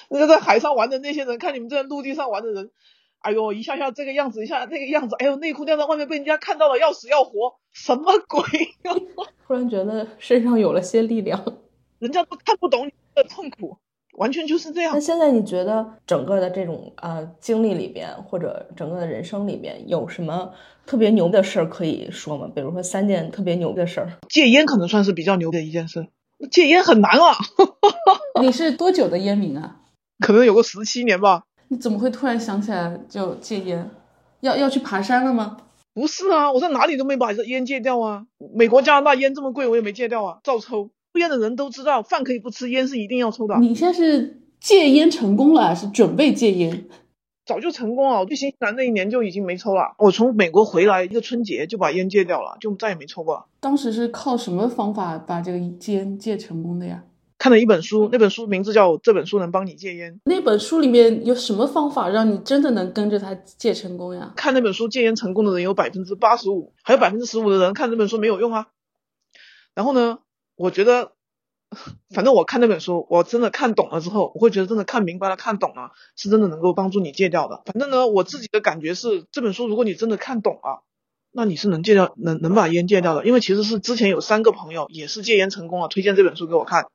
[0.09, 2.71] 那个在海上玩的那些人，看你们这些陆地上玩的人，
[3.21, 8.43] 哎呦，一下下这个样子，一下那个样子，哎呦，内裤掉在外面被人家看到了，要死要活，什么鬼
[8.83, 8.93] 呀？
[9.47, 11.45] 突然觉得身上有了些力量，
[11.99, 13.79] 人家都看不懂你的痛苦。
[14.17, 14.93] 完全就是这样。
[14.95, 20.53] 那现在你觉得整个的这种呃经历里边，或者整个的人生里边，有什么
[20.87, 22.49] 特别牛的事儿可以说吗？
[22.55, 24.13] 比如说三件特别牛的事儿。
[24.29, 26.09] 戒烟可能算是比较牛的一件事。
[26.51, 27.37] 戒烟很难啊。
[28.43, 29.77] 你是多久的烟民啊？
[30.19, 31.45] 可能有个十七年吧。
[31.69, 33.91] 你怎么会突然想起来就戒烟？
[34.41, 35.57] 要要去爬山了吗？
[35.95, 38.25] 不是啊，我在哪里都没把这烟戒掉啊。
[38.55, 40.91] 美国、加拿大烟这么贵，我也没戒掉啊，照抽。
[41.15, 43.57] 抽烟的人都知道，饭可以不吃，烟是一定要抽的。
[43.61, 46.87] 你现在是戒烟成功了，还是准备戒烟？
[47.47, 49.95] 早就成功了，我去新西兰那一年就已经没抽了。
[49.99, 53.47] 我从美国回来一个春节就把烟戒掉了，就再也没抽过。
[53.61, 57.05] 当时是靠什么方法把这个烟戒成功的呀？
[57.39, 60.15] 看了一本书，那本书名字叫《这本书能帮你戒烟》。
[60.25, 64.33] 那本书里面有什么方法让你真的能跟着他戒成功呀？
[64.35, 68.67] 看那本书戒烟成功的人有百分之八十五，还有百分之十五的人看这本书没有用啊。
[69.77, 70.19] 然后呢？
[70.57, 71.13] 我觉得，
[72.11, 77.63] 反正我看那本书，我真的看懂了之后，我会觉得真的看明白了、看懂了，是真的能够帮助你戒掉的。
[77.67, 80.85] 反正呢，我自己的感觉是，这本书如果你真的看懂了，
[81.33, 83.27] 那你是能戒掉、能能把烟戒掉的。
[83.27, 86.87] 因为其实是之前有三个朋友也是戒烟成功了，推荐这本书给我看，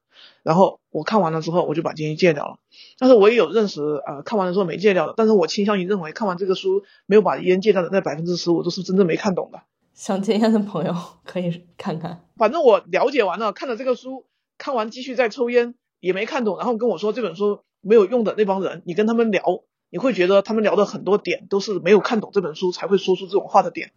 [0.43, 2.59] 然后我看完了之后，我就把监狱戒掉了。
[2.97, 5.13] 但是我也有认识啊，看完了之后没戒掉的。
[5.17, 9.63] 但是我倾向于认为，看完这个书没有把烟戒掉的那百分之十五，都是真正没看懂的。
[9.99, 10.95] 想戒烟的朋友
[11.25, 12.21] 可以看看。
[12.37, 14.23] 反正我了解完了，看了这个书，
[14.57, 19.43] 看完继续再抽烟也没看懂，然后跟我说这本书没有用的那帮人，你跟他们聊，
[19.89, 23.91] 你会觉得他们聊的很多点都是没有看懂这本书才会说出这种话的点。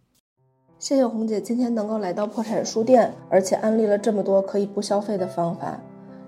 [0.77, 5.79] 谢谢红姐今天能够来到破产书店，而且安利了这么多可以不消费的方法。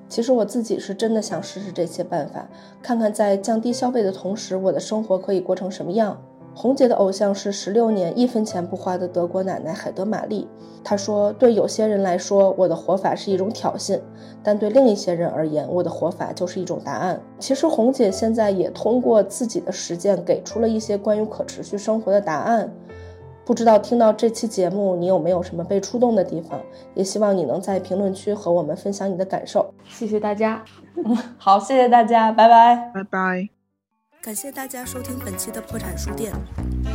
[0.07, 2.47] 其实我自己是真的想试试这些办法，
[2.81, 6.23] 看看在降低消费的同时，我的生活可以过成什么样。
[6.55, 10.47] 红姐的偶像是十六年一分钱不花的德国奶奶海德玛丽。
[10.83, 13.99] 她说：“对有些人来说，我的活法是一种挑衅；
[14.41, 22.71] 但对另一些人而言，我的活法就是一种答案。”其实红姐现在也通过自己的实践，给出了一些关于可持续生活的答案。
[23.43, 26.59] 不知道听到这期节目，你有没有什么被触动的地方？
[26.93, 29.71] 也希望你能在评论区和我们分享你的感受。
[29.87, 30.63] 谢谢大家，
[31.37, 33.54] 好，谢谢大家，拜拜，拜拜。
[34.25, 36.33] 感谢大家收听本期的破产书店。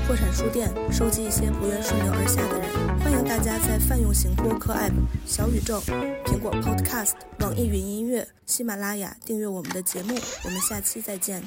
[0.05, 4.91] 破产书店收集一些不愿顺流而下的人，欢迎大家在泛用型播客 App、
[5.25, 5.81] 小宇宙、
[6.25, 10.17] 苹果 Podcast、网易云音乐、喜马拉雅订阅我们的节目。
[10.45, 11.41] 我们下期再见。